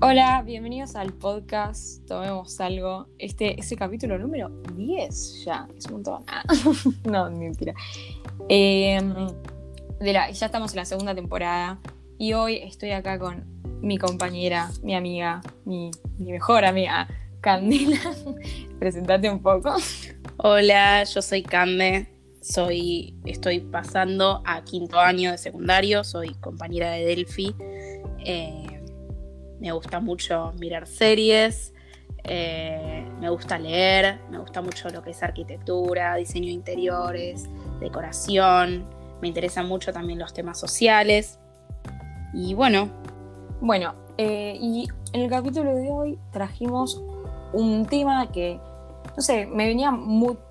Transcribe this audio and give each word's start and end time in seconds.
Hola, 0.00 0.44
bienvenidos 0.46 0.94
al 0.94 1.12
podcast 1.12 2.06
Tomemos 2.06 2.60
Algo. 2.60 3.08
Este 3.18 3.58
es 3.58 3.72
el 3.72 3.78
capítulo 3.78 4.16
número 4.16 4.48
10 4.76 5.44
ya, 5.44 5.66
es 5.76 5.86
un 5.86 5.94
montón. 5.94 6.22
Ah, 6.28 6.44
no, 7.04 7.28
mentira. 7.32 7.74
Em, 8.48 9.12
ya 10.00 10.28
estamos 10.28 10.70
en 10.70 10.76
la 10.76 10.84
segunda 10.84 11.16
temporada 11.16 11.80
y 12.16 12.32
hoy 12.34 12.58
estoy 12.58 12.92
acá 12.92 13.18
con 13.18 13.44
mi 13.80 13.98
compañera, 13.98 14.70
mi 14.84 14.94
amiga, 14.94 15.40
mi, 15.64 15.90
mi 16.18 16.30
mejor 16.30 16.64
amiga, 16.64 17.08
Candela. 17.40 17.98
Presentate 18.78 19.28
un 19.28 19.42
poco. 19.42 19.74
Hola, 20.36 21.02
yo 21.02 21.20
soy 21.20 21.42
Cande. 21.42 22.06
Soy, 22.40 23.16
estoy 23.24 23.58
pasando 23.58 24.42
a 24.46 24.62
quinto 24.62 25.00
año 25.00 25.32
de 25.32 25.38
secundario, 25.38 26.04
soy 26.04 26.34
compañera 26.34 26.92
de 26.92 27.04
Delphi. 27.04 27.52
Eh, 28.24 28.77
me 29.60 29.72
gusta 29.72 30.00
mucho 30.00 30.52
mirar 30.58 30.86
series, 30.86 31.72
eh, 32.24 33.08
me 33.20 33.30
gusta 33.30 33.58
leer, 33.58 34.20
me 34.30 34.38
gusta 34.38 34.60
mucho 34.60 34.88
lo 34.90 35.02
que 35.02 35.10
es 35.10 35.22
arquitectura, 35.22 36.14
diseño 36.16 36.46
de 36.46 36.52
interiores, 36.52 37.48
decoración, 37.80 38.86
me 39.20 39.28
interesan 39.28 39.66
mucho 39.66 39.92
también 39.92 40.18
los 40.18 40.32
temas 40.32 40.58
sociales. 40.58 41.38
Y 42.34 42.54
bueno. 42.54 42.88
Bueno, 43.60 43.94
eh, 44.18 44.56
y 44.60 44.88
en 45.12 45.22
el 45.22 45.30
capítulo 45.30 45.74
de 45.74 45.90
hoy 45.90 46.18
trajimos 46.30 47.02
un 47.52 47.86
tema 47.86 48.30
que, 48.30 48.60
no 49.16 49.22
sé, 49.22 49.46
me 49.46 49.66
venía 49.66 49.92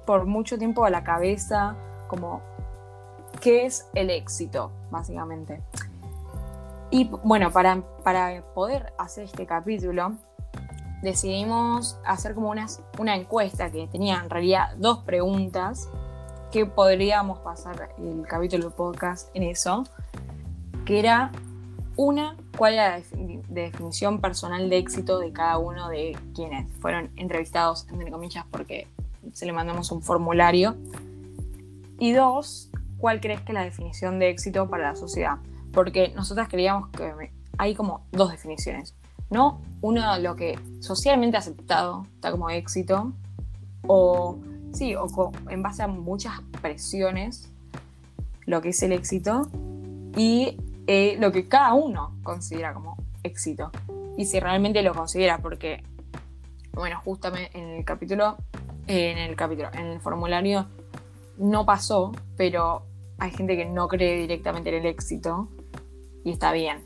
por 0.06 0.26
mucho 0.26 0.58
tiempo 0.58 0.84
a 0.84 0.90
la 0.90 1.04
cabeza, 1.04 1.76
como, 2.08 2.42
¿qué 3.40 3.66
es 3.66 3.88
el 3.94 4.10
éxito, 4.10 4.72
básicamente? 4.92 5.62
Y 6.90 7.06
bueno, 7.24 7.52
para, 7.52 7.82
para 8.04 8.44
poder 8.54 8.94
hacer 8.98 9.26
este 9.26 9.46
capítulo, 9.46 10.14
decidimos 11.02 12.00
hacer 12.06 12.34
como 12.34 12.50
una 12.50 13.16
encuesta 13.16 13.70
que 13.72 13.88
tenía 13.88 14.22
en 14.24 14.30
realidad 14.30 14.76
dos 14.78 15.00
preguntas 15.00 15.90
que 16.52 16.66
podríamos 16.66 17.40
pasar 17.40 17.90
el 17.98 18.26
capítulo 18.26 18.72
podcast 18.72 19.30
en 19.36 19.44
eso, 19.44 19.84
que 20.86 21.00
era 21.00 21.32
una, 21.98 22.38
cuál 22.58 22.76
era 22.76 23.00
la 23.00 23.04
definición 23.50 24.22
personal 24.22 24.70
de 24.70 24.78
éxito 24.78 25.20
de 25.20 25.34
cada 25.34 25.58
uno 25.58 25.90
de 25.90 26.18
quienes 26.34 26.72
fueron 26.80 27.12
entrevistados, 27.18 27.86
entre 27.92 28.12
comillas, 28.12 28.46
porque 28.50 28.88
se 29.34 29.46
le 29.46 29.52
mandamos 29.52 29.92
un 29.92 30.02
formulario. 30.02 30.78
Y 32.00 32.14
dos, 32.14 32.72
cuál 32.98 33.20
crees 33.20 33.42
que 33.42 33.52
es 33.52 33.56
la 33.56 33.64
definición 33.64 34.20
de 34.20 34.30
éxito 34.30 34.70
para 34.70 34.92
la 34.92 34.96
sociedad 34.96 35.38
porque 35.78 36.12
nosotras 36.16 36.48
creíamos 36.50 36.90
que 36.90 37.30
hay 37.60 37.76
como 37.76 38.08
dos 38.12 38.32
definiciones, 38.32 38.96
¿no? 39.30 39.62
Uno, 39.82 40.18
lo 40.18 40.36
que 40.36 40.58
socialmente 40.80 41.38
aceptado 41.38 42.08
está 42.16 42.32
como 42.32 42.50
éxito, 42.50 43.14
o 43.86 44.40
sí, 44.74 44.96
o 44.96 45.08
en 45.52 45.62
base 45.62 45.84
a 45.84 45.88
muchas 45.88 46.42
presiones, 46.64 47.52
lo 48.48 48.60
que 48.60 48.70
es 48.70 48.82
el 48.82 48.92
éxito, 48.92 49.52
y 50.16 50.58
eh, 50.88 51.16
lo 51.20 51.32
que 51.32 51.48
cada 51.48 51.76
uno 51.76 52.16
considera 52.24 52.74
como 52.74 52.98
éxito, 53.22 53.70
y 54.18 54.26
si 54.26 54.40
realmente 54.40 54.82
lo 54.82 54.96
considera, 54.96 55.38
porque, 55.38 55.84
bueno, 56.74 57.00
justamente 57.06 57.56
en 57.56 57.68
el 57.68 57.86
capítulo, 57.86 58.38
en 58.88 59.20
el 59.20 59.36
capítulo, 59.36 59.70
en 59.74 59.86
el 59.86 60.00
formulario 60.00 60.66
no 61.38 61.68
pasó, 61.68 62.14
pero 62.36 62.82
hay 63.20 63.30
gente 63.30 63.56
que 63.56 63.66
no 63.66 63.88
cree 63.88 64.22
directamente 64.22 64.70
en 64.70 64.78
el 64.78 64.88
éxito 64.88 65.50
y 66.28 66.32
está 66.32 66.52
bien. 66.52 66.84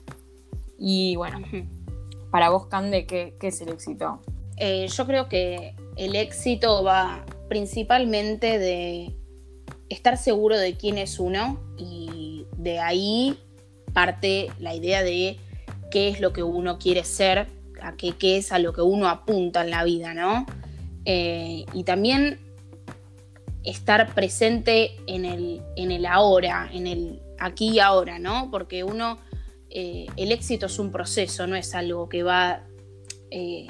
Y 0.78 1.16
bueno, 1.16 1.42
para 2.32 2.50
vos, 2.50 2.68
Cande, 2.68 3.08
¿qué, 3.08 3.36
es 3.42 3.62
el 3.62 3.70
éxito? 3.70 4.20
Eh, 4.58 4.88
yo 4.88 5.08
creo 5.08 5.28
que 5.28 5.76
el 5.98 6.16
éxito 6.16 6.84
va 6.84 7.26
principalmente 7.50 8.60
de 8.60 9.16
estar 9.90 10.18
seguro 10.18 10.58
de 10.58 10.78
quién 10.78 11.00
es 11.00 11.20
uno 11.20 11.60
y 11.76 12.46
de 12.56 12.80
ahí 12.80 13.38
parte 13.94 14.50
la 14.60 14.76
idea 14.76 15.04
de 15.04 15.38
qué 15.90 16.10
es 16.10 16.22
lo 16.22 16.34
que 16.34 16.44
uno 16.44 16.78
quiere 16.78 17.04
ser, 17.04 17.48
a 17.82 17.96
qué, 17.98 18.14
qué 18.14 18.38
es 18.38 18.52
a 18.52 18.60
lo 18.60 18.74
que 18.74 18.82
uno 18.82 19.10
apunta 19.10 19.64
en 19.64 19.72
la 19.72 19.84
vida, 19.84 20.14
¿no? 20.14 20.46
Eh, 21.06 21.66
y 21.74 21.84
también 21.84 22.40
estar 23.64 24.14
presente 24.14 24.92
en 25.08 25.26
el, 25.26 25.62
en 25.76 25.92
el 25.92 26.06
ahora, 26.06 26.70
en 26.72 26.86
el 26.86 27.20
aquí 27.40 27.72
y 27.72 27.80
ahora, 27.80 28.20
¿no? 28.20 28.50
Porque 28.52 28.84
uno 28.84 29.18
eh, 29.74 30.08
el 30.18 30.34
éxito 30.34 30.66
es 30.66 30.80
un 30.80 30.92
proceso, 30.92 31.48
no 31.48 31.56
es 31.56 31.74
algo 31.76 32.10
que 32.10 32.24
va 32.24 32.64
eh, 33.30 33.68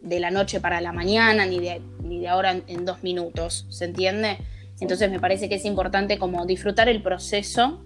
de 0.00 0.20
la 0.20 0.30
noche 0.30 0.60
para 0.60 0.80
la 0.80 0.92
mañana, 0.92 1.44
ni 1.44 1.58
de, 1.58 1.82
ni 2.04 2.20
de 2.20 2.28
ahora 2.28 2.62
en, 2.64 2.84
dos 2.84 3.02
minutos, 3.02 3.66
¿se 3.68 3.86
entiende? 3.86 4.38
Entonces 4.80 5.10
me 5.10 5.18
parece 5.18 5.48
que 5.48 5.56
es 5.56 5.64
importante 5.64 6.18
como 6.18 6.46
disfrutar 6.46 6.88
el 6.88 7.02
proceso 7.02 7.82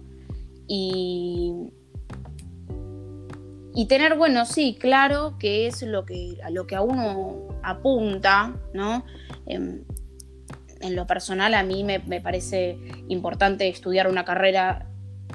y, 0.67 1.53
y 3.73 3.87
tener, 3.87 4.15
bueno, 4.15 4.45
sí, 4.45 4.77
claro 4.79 5.37
que 5.39 5.65
es 5.65 5.81
lo 5.81 6.05
que, 6.05 6.37
a 6.43 6.51
lo 6.51 6.67
que 6.67 6.75
a 6.75 6.81
uno 6.81 7.47
apunta, 7.63 8.55
¿no? 8.75 9.05
En, 9.47 9.87
en 10.81 10.95
lo 10.95 11.07
personal 11.07 11.55
a 11.55 11.63
mí 11.63 11.83
me, 11.83 11.97
me 11.97 12.21
parece 12.21 12.77
importante 13.07 13.67
estudiar 13.69 14.07
una 14.07 14.23
carrera 14.23 14.85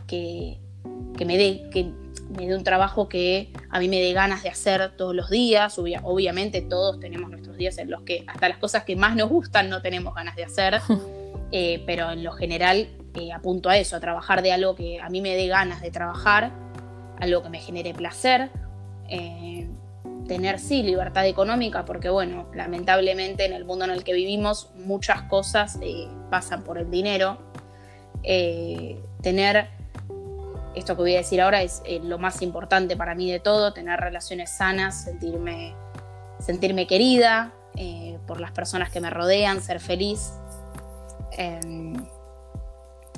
que, 0.06 0.60
que 1.18 1.24
me 1.24 1.36
dé, 1.36 1.68
que 1.70 1.92
me 2.30 2.46
dé 2.46 2.54
un 2.54 2.64
trabajo 2.64 3.08
que 3.08 3.52
a 3.68 3.78
mí 3.80 3.88
me 3.88 4.00
dé 4.00 4.12
ganas 4.12 4.42
de 4.42 4.48
hacer 4.48 4.96
todos 4.96 5.14
los 5.14 5.28
días. 5.28 5.78
obviamente 5.78 6.62
todos 6.62 7.00
tenemos 7.00 7.28
nuestros 7.28 7.56
días 7.56 7.76
en 7.78 7.90
los 7.90 8.02
que 8.02 8.24
hasta 8.26 8.48
las 8.48 8.58
cosas 8.58 8.84
que 8.84 8.96
más 8.96 9.16
nos 9.16 9.28
gustan 9.28 9.68
no 9.68 9.82
tenemos 9.82 10.14
ganas 10.14 10.36
de 10.36 10.44
hacer, 10.44 10.80
eh, 11.52 11.82
pero 11.84 12.10
en 12.10 12.22
lo 12.22 12.32
general 12.32 12.88
eh, 13.14 13.32
apunto 13.32 13.68
a 13.68 13.76
eso, 13.76 13.96
a 13.96 14.00
trabajar 14.00 14.42
de 14.42 14.52
algo 14.52 14.74
que 14.76 15.00
a 15.00 15.08
mí 15.10 15.20
me 15.20 15.34
dé 15.34 15.48
ganas 15.48 15.82
de 15.82 15.90
trabajar, 15.90 16.52
algo 17.18 17.42
que 17.42 17.50
me 17.50 17.58
genere 17.58 17.92
placer. 17.92 18.50
Eh, 19.08 19.68
tener 20.28 20.58
sí 20.58 20.82
libertad 20.82 21.26
económica, 21.26 21.86
porque 21.86 22.10
bueno, 22.10 22.50
lamentablemente 22.54 23.46
en 23.46 23.54
el 23.54 23.64
mundo 23.64 23.86
en 23.86 23.92
el 23.92 24.04
que 24.04 24.12
vivimos 24.12 24.70
muchas 24.74 25.22
cosas 25.22 25.80
pasan 26.28 26.64
por 26.64 26.76
el 26.76 26.90
dinero. 26.90 27.38
tener 29.22 29.77
esto 30.74 30.94
que 30.96 31.02
voy 31.02 31.14
a 31.14 31.18
decir 31.18 31.40
ahora 31.40 31.62
es 31.62 31.82
eh, 31.84 32.00
lo 32.02 32.18
más 32.18 32.42
importante 32.42 32.96
para 32.96 33.14
mí 33.14 33.30
de 33.30 33.40
todo, 33.40 33.72
tener 33.72 33.98
relaciones 33.98 34.50
sanas, 34.50 35.02
sentirme, 35.02 35.74
sentirme 36.38 36.86
querida 36.86 37.52
eh, 37.76 38.18
por 38.26 38.40
las 38.40 38.52
personas 38.52 38.90
que 38.90 39.00
me 39.00 39.10
rodean, 39.10 39.62
ser 39.62 39.80
feliz. 39.80 40.32
Em, 41.32 41.94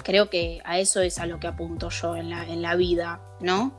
creo 0.02 0.30
que 0.30 0.60
a 0.64 0.78
eso 0.78 1.00
es 1.00 1.18
a 1.18 1.26
lo 1.26 1.38
que 1.40 1.46
apunto 1.46 1.90
yo 1.90 2.16
en 2.16 2.30
la, 2.30 2.44
en 2.44 2.62
la 2.62 2.76
vida, 2.76 3.20
¿no? 3.40 3.72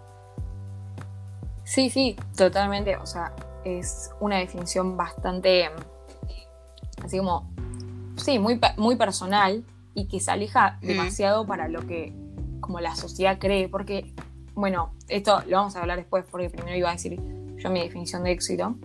Sí, 1.64 1.90
sí, 1.90 2.16
totalmente. 2.36 2.98
O 2.98 3.06
sea, 3.06 3.34
es 3.64 4.12
una 4.20 4.38
definición 4.38 4.98
bastante, 4.98 5.70
así 7.04 7.18
como, 7.18 7.50
sí, 8.18 8.40
muy, 8.40 8.60
muy 8.78 8.96
personal 8.96 9.64
y 9.94 10.08
que 10.08 10.20
se 10.20 10.32
aleja 10.32 10.78
demasiado 10.82 11.46
para 11.46 11.68
lo 11.68 11.86
que 11.86 12.14
como 12.62 12.80
la 12.80 12.96
sociedad 12.96 13.38
cree, 13.40 13.68
porque, 13.68 14.14
bueno, 14.56 14.92
esto 15.10 15.42
lo 15.48 15.58
vamos 15.58 15.76
a 15.76 15.82
hablar 15.82 15.98
después, 15.98 16.24
porque 16.30 16.50
primero 16.50 16.78
iba 16.78 16.90
a 16.90 16.94
decir 16.94 17.20
yo 17.58 17.70
mi 17.70 17.82
definición 17.82 18.24
de 18.24 18.32
éxito. 18.32 18.76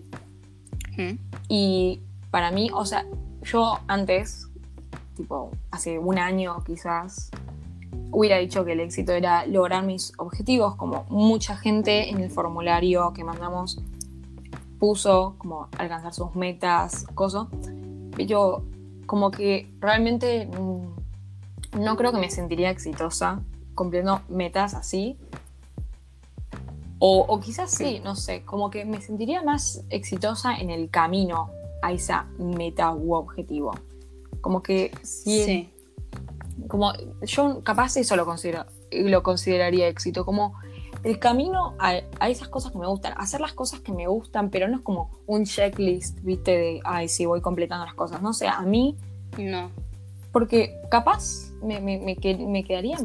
Y 1.48 2.00
para 2.30 2.50
mí, 2.50 2.70
o 2.72 2.84
sea, 2.84 3.06
yo 3.42 3.78
antes, 3.86 4.48
tipo, 5.14 5.50
hace 5.70 5.98
un 5.98 6.18
año 6.18 6.62
quizás, 6.64 7.30
hubiera 8.10 8.38
dicho 8.38 8.64
que 8.64 8.72
el 8.72 8.80
éxito 8.80 9.12
era 9.12 9.46
lograr 9.46 9.84
mis 9.84 10.12
objetivos, 10.18 10.76
como 10.76 11.04
mucha 11.08 11.56
gente 11.56 12.10
en 12.10 12.20
el 12.20 12.30
formulario 12.30 13.12
que 13.12 13.24
mandamos 13.24 13.80
puso, 14.78 15.34
como 15.38 15.68
alcanzar 15.78 16.12
sus 16.12 16.34
metas, 16.34 17.06
cosas. 17.14 17.46
Yo 18.18 18.62
como 19.06 19.30
que 19.30 19.70
realmente 19.80 20.46
mm, 20.46 21.80
no 21.80 21.96
creo 21.96 22.12
que 22.12 22.18
me 22.18 22.30
sentiría 22.30 22.70
exitosa 22.70 23.42
cumpliendo 23.76 24.22
metas 24.28 24.74
así. 24.74 25.16
O, 26.98 27.40
quizás 27.40 27.70
sí, 27.70 28.00
no 28.02 28.16
sé, 28.16 28.42
como 28.44 28.70
que 28.70 28.86
me 28.86 29.02
sentiría 29.02 29.42
más 29.42 29.84
exitosa 29.90 30.56
en 30.56 30.70
el 30.70 30.88
camino 30.88 31.50
a 31.82 31.92
esa 31.92 32.24
meta 32.38 32.94
u 32.94 33.14
objetivo. 33.14 33.74
Como 34.40 34.62
que 34.62 34.90
sí. 35.02 35.70
Como 36.68 36.92
yo 37.22 37.62
capaz 37.62 37.98
eso 37.98 38.16
lo 38.16 38.24
considero, 38.24 38.64
lo 38.90 39.22
consideraría 39.22 39.88
éxito, 39.88 40.24
como 40.24 40.54
el 41.04 41.18
camino 41.18 41.74
a, 41.78 41.98
esas 42.26 42.48
cosas 42.48 42.72
que 42.72 42.78
me 42.78 42.86
gustan, 42.86 43.12
hacer 43.18 43.42
las 43.42 43.52
cosas 43.52 43.80
que 43.80 43.92
me 43.92 44.08
gustan, 44.08 44.48
pero 44.50 44.66
no 44.66 44.78
es 44.78 44.82
como 44.82 45.10
un 45.26 45.44
checklist, 45.44 46.20
viste, 46.22 46.50
de, 46.52 46.80
ay, 46.82 47.08
sí, 47.08 47.26
voy 47.26 47.42
completando 47.42 47.84
las 47.84 47.94
cosas. 47.94 48.22
No 48.22 48.32
sé, 48.32 48.48
a 48.48 48.62
mí... 48.62 48.96
No. 49.36 49.70
Porque 50.32 50.80
capaz 50.90 51.52
me, 51.62 51.78
me, 51.80 51.98
me 52.00 52.64
quedaría 52.64 52.98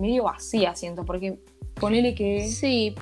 medio 0.00 0.24
vacía, 0.24 0.74
siento, 0.74 1.04
porque 1.04 1.38
ponele 1.74 2.14
que... 2.14 2.48
Sí, 2.48 2.94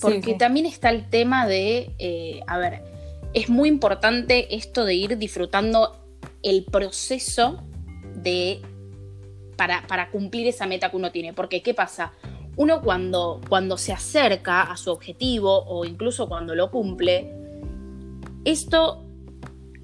porque 0.00 0.34
también 0.34 0.66
está 0.66 0.90
el 0.90 1.08
tema 1.08 1.46
de, 1.46 1.94
eh, 1.98 2.40
a 2.46 2.58
ver, 2.58 2.82
es 3.32 3.48
muy 3.48 3.68
importante 3.68 4.54
esto 4.54 4.84
de 4.84 4.94
ir 4.94 5.18
disfrutando 5.18 5.96
el 6.42 6.64
proceso 6.64 7.62
de 8.14 8.60
para, 9.56 9.86
para, 9.86 10.10
cumplir 10.10 10.46
esa 10.46 10.66
meta 10.66 10.90
que 10.90 10.96
uno 10.96 11.10
tiene. 11.12 11.32
Porque, 11.32 11.62
¿qué 11.62 11.72
pasa? 11.72 12.12
Uno 12.56 12.82
cuando, 12.82 13.40
cuando 13.48 13.78
se 13.78 13.92
acerca 13.92 14.62
a 14.62 14.76
su 14.76 14.90
objetivo 14.90 15.64
o 15.66 15.84
incluso 15.84 16.28
cuando 16.28 16.54
lo 16.54 16.70
cumple, 16.70 17.32
esto 18.44 19.04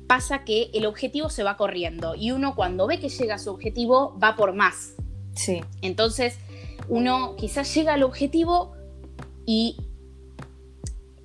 pasa 0.06 0.44
que 0.44 0.70
el 0.75 0.84
objetivo 0.84 1.30
se 1.30 1.42
va 1.42 1.56
corriendo 1.56 2.14
y 2.14 2.32
uno 2.32 2.54
cuando 2.54 2.86
ve 2.86 3.00
que 3.00 3.08
llega 3.08 3.36
a 3.36 3.38
su 3.38 3.50
objetivo 3.50 4.18
va 4.22 4.36
por 4.36 4.52
más. 4.52 4.94
Sí. 5.34 5.62
Entonces, 5.81 6.38
uno 6.88 7.37
quizás 7.37 7.75
llega 7.75 7.94
al 7.94 8.02
objetivo 8.02 8.75
y, 9.46 9.76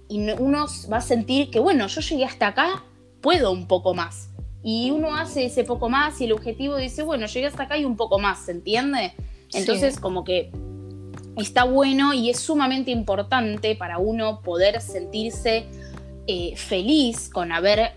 y 0.09 0.29
uno 0.31 0.65
va 0.91 0.97
a 0.97 1.01
sentir 1.01 1.49
que, 1.49 1.59
bueno, 1.59 1.87
yo 1.87 2.01
llegué 2.01 2.25
hasta 2.25 2.47
acá, 2.47 2.83
puedo 3.21 3.51
un 3.51 3.67
poco 3.67 3.93
más. 3.93 4.29
Y 4.63 4.91
uno 4.91 5.15
hace 5.15 5.45
ese 5.45 5.63
poco 5.63 5.89
más 5.89 6.19
y 6.19 6.25
el 6.25 6.33
objetivo 6.33 6.77
dice, 6.77 7.03
bueno, 7.03 7.27
llegué 7.27 7.47
hasta 7.47 7.63
acá 7.63 7.77
y 7.77 7.85
un 7.85 7.95
poco 7.95 8.19
más, 8.19 8.45
¿se 8.45 8.51
entiende? 8.51 9.13
Entonces, 9.53 9.99
como 9.99 10.23
que 10.23 10.51
está 11.37 11.63
bueno 11.63 12.13
y 12.13 12.29
es 12.29 12.39
sumamente 12.39 12.91
importante 12.91 13.75
para 13.75 13.97
uno 13.97 14.41
poder 14.41 14.81
sentirse 14.81 15.67
eh, 16.25 16.55
feliz 16.57 17.29
con 17.29 17.51
haber 17.51 17.93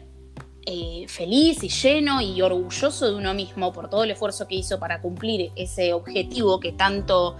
eh, 0.72 1.06
feliz 1.08 1.64
y 1.64 1.68
lleno 1.68 2.20
y 2.20 2.40
orgulloso 2.42 3.10
de 3.10 3.16
uno 3.16 3.34
mismo 3.34 3.72
por 3.72 3.90
todo 3.90 4.04
el 4.04 4.12
esfuerzo 4.12 4.46
que 4.46 4.54
hizo 4.54 4.78
para 4.78 5.00
cumplir 5.00 5.50
ese 5.56 5.92
objetivo 5.92 6.60
que 6.60 6.70
tanto, 6.70 7.36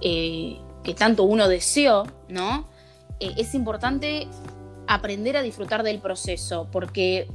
eh, 0.00 0.58
que 0.84 0.94
tanto 0.94 1.24
uno 1.24 1.48
deseó, 1.48 2.06
¿no? 2.28 2.68
Eh, 3.18 3.32
es 3.36 3.56
importante 3.56 4.28
aprender 4.86 5.36
a 5.36 5.42
disfrutar 5.42 5.82
del 5.82 5.98
proceso, 5.98 6.68
porque 6.70 7.26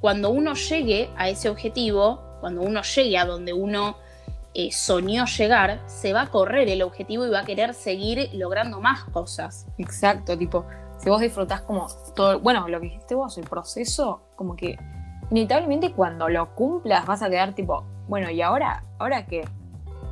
cuando 0.00 0.30
uno 0.30 0.54
llegue 0.54 1.10
a 1.18 1.28
ese 1.28 1.50
objetivo, 1.50 2.22
cuando 2.40 2.62
uno 2.62 2.80
llegue 2.80 3.18
a 3.18 3.26
donde 3.26 3.52
uno 3.52 3.98
soñó 4.70 5.26
llegar, 5.26 5.82
se 5.86 6.14
va 6.14 6.22
a 6.22 6.30
correr 6.30 6.70
el 6.70 6.80
objetivo 6.80 7.26
y 7.26 7.28
va 7.28 7.40
a 7.40 7.44
querer 7.44 7.74
seguir 7.74 8.30
logrando 8.32 8.80
más 8.80 9.04
cosas. 9.04 9.66
Exacto, 9.76 10.38
tipo, 10.38 10.64
si 10.96 11.10
vos 11.10 11.20
disfrutás 11.20 11.60
como 11.60 11.86
todo, 12.14 12.40
bueno, 12.40 12.66
lo 12.66 12.80
que 12.80 12.86
dijiste 12.86 13.14
vos, 13.14 13.36
el 13.36 13.44
proceso, 13.44 14.22
como 14.36 14.56
que 14.56 14.78
inevitablemente 15.30 15.92
cuando 15.92 16.28
lo 16.28 16.54
cumplas 16.54 17.06
vas 17.06 17.22
a 17.22 17.28
quedar 17.28 17.54
tipo, 17.54 17.84
bueno, 18.08 18.30
¿y 18.30 18.42
ahora? 18.42 18.84
¿Ahora 18.98 19.26
qué? 19.26 19.44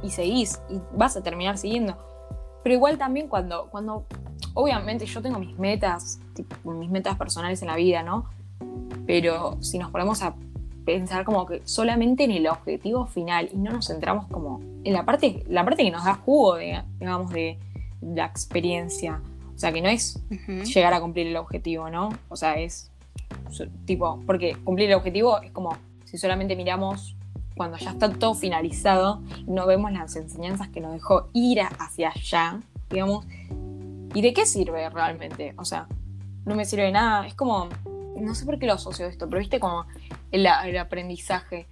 Y 0.02 0.10
seguís, 0.10 0.60
y 0.68 0.80
vas 0.96 1.16
a 1.16 1.22
terminar 1.22 1.58
siguiendo. 1.58 1.96
Pero 2.62 2.74
igual 2.74 2.98
también 2.98 3.28
cuando, 3.28 3.68
cuando 3.70 4.06
obviamente 4.54 5.06
yo 5.06 5.22
tengo 5.22 5.38
mis 5.38 5.58
metas, 5.58 6.20
tipo, 6.34 6.72
mis 6.72 6.90
metas 6.90 7.16
personales 7.16 7.62
en 7.62 7.68
la 7.68 7.76
vida, 7.76 8.02
¿no? 8.02 8.28
Pero 9.06 9.62
si 9.62 9.78
nos 9.78 9.90
ponemos 9.90 10.22
a 10.22 10.34
pensar 10.84 11.24
como 11.24 11.46
que 11.46 11.62
solamente 11.64 12.24
en 12.24 12.30
el 12.30 12.46
objetivo 12.46 13.06
final 13.06 13.48
y 13.52 13.56
no 13.56 13.72
nos 13.72 13.86
centramos 13.86 14.26
como 14.26 14.60
en 14.84 14.92
la 14.92 15.04
parte, 15.04 15.44
la 15.48 15.64
parte 15.64 15.84
que 15.84 15.90
nos 15.90 16.04
da 16.04 16.14
jugo, 16.14 16.56
digamos, 16.56 17.30
de 17.30 17.58
la 18.02 18.26
experiencia 18.26 19.20
o 19.54 19.58
sea, 19.58 19.72
que 19.72 19.80
no 19.80 19.88
es 19.88 20.20
llegar 20.74 20.94
a 20.94 21.00
cumplir 21.00 21.28
el 21.28 21.36
objetivo, 21.36 21.88
¿no? 21.88 22.10
O 22.28 22.36
sea, 22.36 22.54
es 22.54 22.90
tipo, 23.84 24.20
porque 24.26 24.56
cumplir 24.64 24.90
el 24.90 24.96
objetivo 24.96 25.40
es 25.40 25.50
como 25.50 25.76
si 26.04 26.18
solamente 26.18 26.56
miramos 26.56 27.16
cuando 27.56 27.76
ya 27.76 27.90
está 27.90 28.10
todo 28.10 28.34
finalizado 28.34 29.22
y 29.38 29.50
no 29.50 29.66
vemos 29.66 29.92
las 29.92 30.16
enseñanzas 30.16 30.68
que 30.68 30.80
nos 30.80 30.92
dejó 30.92 31.28
ir 31.32 31.60
hacia 31.60 32.10
allá, 32.10 32.60
digamos. 32.90 33.26
¿Y 34.14 34.22
de 34.22 34.32
qué 34.32 34.46
sirve 34.46 34.88
realmente? 34.90 35.54
O 35.56 35.64
sea, 35.64 35.86
no 36.44 36.54
me 36.54 36.64
sirve 36.64 36.84
de 36.84 36.92
nada. 36.92 37.26
Es 37.26 37.34
como, 37.34 37.68
no 38.16 38.34
sé 38.34 38.44
por 38.44 38.58
qué 38.58 38.66
lo 38.66 38.74
asocio 38.74 39.06
a 39.06 39.08
esto, 39.08 39.28
pero 39.28 39.40
viste 39.40 39.60
como 39.60 39.86
el, 40.30 40.46
el 40.46 40.78
aprendizaje 40.78 41.66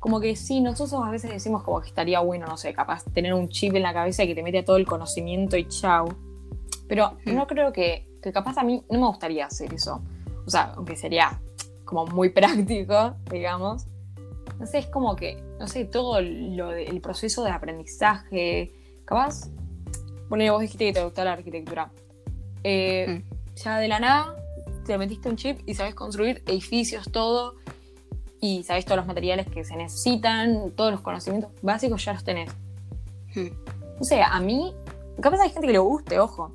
como 0.00 0.18
que 0.18 0.34
sí, 0.34 0.62
nosotros 0.62 1.00
a 1.04 1.10
veces 1.10 1.30
decimos 1.30 1.62
como 1.62 1.82
que 1.82 1.88
estaría 1.88 2.20
bueno, 2.20 2.46
no 2.46 2.56
sé, 2.56 2.72
capaz 2.72 3.04
tener 3.04 3.34
un 3.34 3.50
chip 3.50 3.74
en 3.74 3.82
la 3.82 3.92
cabeza 3.92 4.24
que 4.24 4.34
te 4.34 4.42
mete 4.42 4.62
todo 4.62 4.76
el 4.76 4.86
conocimiento 4.86 5.58
y 5.58 5.68
chau. 5.68 6.08
Pero 6.88 7.18
hmm. 7.26 7.34
no 7.34 7.46
creo 7.46 7.70
que, 7.72 8.08
que 8.22 8.32
capaz 8.32 8.56
a 8.56 8.64
mí 8.64 8.82
no 8.90 8.98
me 8.98 9.06
gustaría 9.06 9.44
hacer 9.44 9.72
eso. 9.74 10.02
O 10.46 10.50
sea, 10.50 10.72
aunque 10.76 10.96
sería 10.96 11.40
como 11.84 12.06
muy 12.06 12.30
práctico, 12.30 13.14
digamos. 13.30 13.86
No 14.58 14.66
sé, 14.66 14.78
es 14.78 14.86
como 14.86 15.16
que, 15.16 15.42
no 15.58 15.66
sé, 15.66 15.86
todo 15.86 16.20
lo 16.20 16.72
el 16.72 17.00
proceso 17.00 17.42
de 17.44 17.50
aprendizaje. 17.50 18.72
Capaz, 19.04 19.48
bueno, 20.28 20.52
vos 20.52 20.60
dijiste 20.60 20.86
que 20.86 20.92
te 20.92 21.04
gustaba 21.04 21.26
la 21.26 21.32
arquitectura. 21.32 21.90
Eh. 22.62 23.24
Ya 23.56 23.78
de 23.78 23.88
la 23.88 23.98
nada 24.00 24.36
te 24.86 24.96
metiste 24.98 25.28
un 25.28 25.36
chip 25.36 25.60
y 25.66 25.74
sabes 25.74 25.94
construir 25.94 26.42
edificios, 26.46 27.10
todo. 27.10 27.54
Y 28.40 28.62
sabes 28.62 28.86
todos 28.86 28.96
los 28.96 29.06
materiales 29.06 29.46
que 29.48 29.64
se 29.64 29.76
necesitan, 29.76 30.70
todos 30.72 30.92
los 30.92 31.00
conocimientos 31.02 31.50
básicos 31.60 32.04
ya 32.04 32.14
los 32.14 32.24
tenés. 32.24 32.50
No 33.34 34.04
sé, 34.04 34.22
a 34.22 34.40
mí, 34.40 34.74
capaz 35.20 35.42
hay 35.42 35.50
gente 35.50 35.66
que 35.66 35.74
le 35.74 35.78
guste, 35.78 36.18
ojo. 36.18 36.54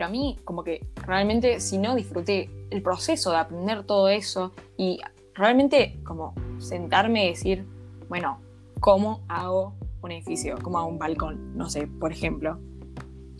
Pero 0.00 0.08
a 0.08 0.12
mí, 0.12 0.38
como 0.44 0.64
que 0.64 0.86
realmente, 1.06 1.60
si 1.60 1.76
no 1.76 1.94
disfruté 1.94 2.48
el 2.70 2.80
proceso 2.80 3.32
de 3.32 3.36
aprender 3.36 3.84
todo 3.84 4.08
eso 4.08 4.52
y 4.78 4.98
realmente 5.34 6.00
como 6.06 6.34
sentarme 6.58 7.26
y 7.26 7.28
decir, 7.28 7.66
bueno, 8.08 8.40
¿cómo 8.80 9.20
hago 9.28 9.74
un 10.00 10.12
edificio? 10.12 10.56
¿Cómo 10.62 10.78
hago 10.78 10.88
un 10.88 10.98
balcón? 10.98 11.54
No 11.54 11.68
sé, 11.68 11.86
por 11.86 12.12
ejemplo. 12.12 12.58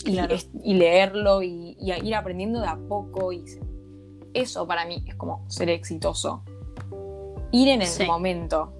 Y, 0.05 0.75
leerlo 0.75 1.43
y, 1.43 1.79
ir 1.81 2.15
aprendiendo 2.15 2.61
de 2.61 2.67
a 2.67 2.77
poco. 2.77 3.33
Y 3.33 3.43
eso 4.35 4.67
para 4.67 4.85
mí 4.85 5.03
es 5.07 5.15
como 5.15 5.49
ser 5.49 5.71
exitoso. 5.71 6.45
Ir 7.53 7.69
en 7.69 7.81
el 7.81 8.07
momento. 8.07 8.75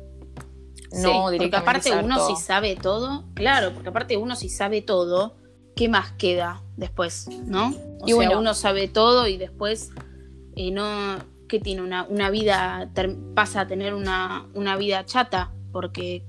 No 1.03 1.31
Porque 1.35 1.56
aparte 1.56 1.93
uno 1.97 2.27
si 2.27 2.37
sabe 2.37 2.77
todo, 2.77 3.25
claro, 3.32 3.73
porque 3.73 3.88
aparte 3.88 4.19
uno 4.19 4.37
si 4.37 4.50
sabe 4.50 4.82
todo, 4.82 5.40
¿qué 5.81 5.88
más 5.88 6.12
queda 6.12 6.61
después, 6.77 7.27
no? 7.47 7.69
O 7.69 8.05
y 8.05 8.09
sea, 8.09 8.15
bueno, 8.15 8.38
uno 8.38 8.53
sabe 8.53 8.87
todo 8.87 9.27
y 9.27 9.38
después 9.38 9.93
eh, 10.55 10.71
no, 10.71 11.17
que 11.49 11.59
tiene 11.59 11.81
una, 11.81 12.03
una 12.03 12.29
vida, 12.29 12.91
pasa 13.35 13.62
a 13.62 13.67
tener 13.67 13.94
una, 13.94 14.47
una, 14.53 14.77
vida 14.77 15.06
chata, 15.06 15.55
porque 15.73 16.27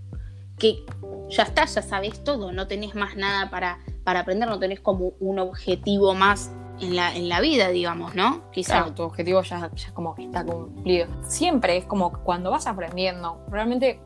que 0.57 0.85
ya 1.27 1.43
está, 1.43 1.65
ya 1.65 1.81
sabes 1.81 2.23
todo, 2.23 2.53
no 2.53 2.67
tenés 2.67 2.95
más 2.95 3.17
nada 3.17 3.49
para, 3.49 3.79
para 4.05 4.21
aprender, 4.21 4.47
no 4.47 4.57
tenés 4.57 4.79
como 4.79 5.15
un 5.19 5.37
objetivo 5.37 6.13
más 6.13 6.49
en 6.79 6.95
la, 6.95 7.13
en 7.13 7.27
la 7.27 7.41
vida, 7.41 7.67
digamos, 7.67 8.15
¿no? 8.15 8.49
Quizá. 8.51 8.75
Claro, 8.77 8.93
tu 8.93 9.03
objetivo 9.03 9.41
ya, 9.41 9.69
ya 9.75 9.93
como 9.93 10.15
que 10.15 10.23
está 10.23 10.45
cumplido. 10.45 11.07
Siempre 11.27 11.75
es 11.75 11.83
como 11.83 12.23
cuando 12.23 12.51
vas 12.51 12.67
aprendiendo, 12.67 13.43
realmente 13.49 13.99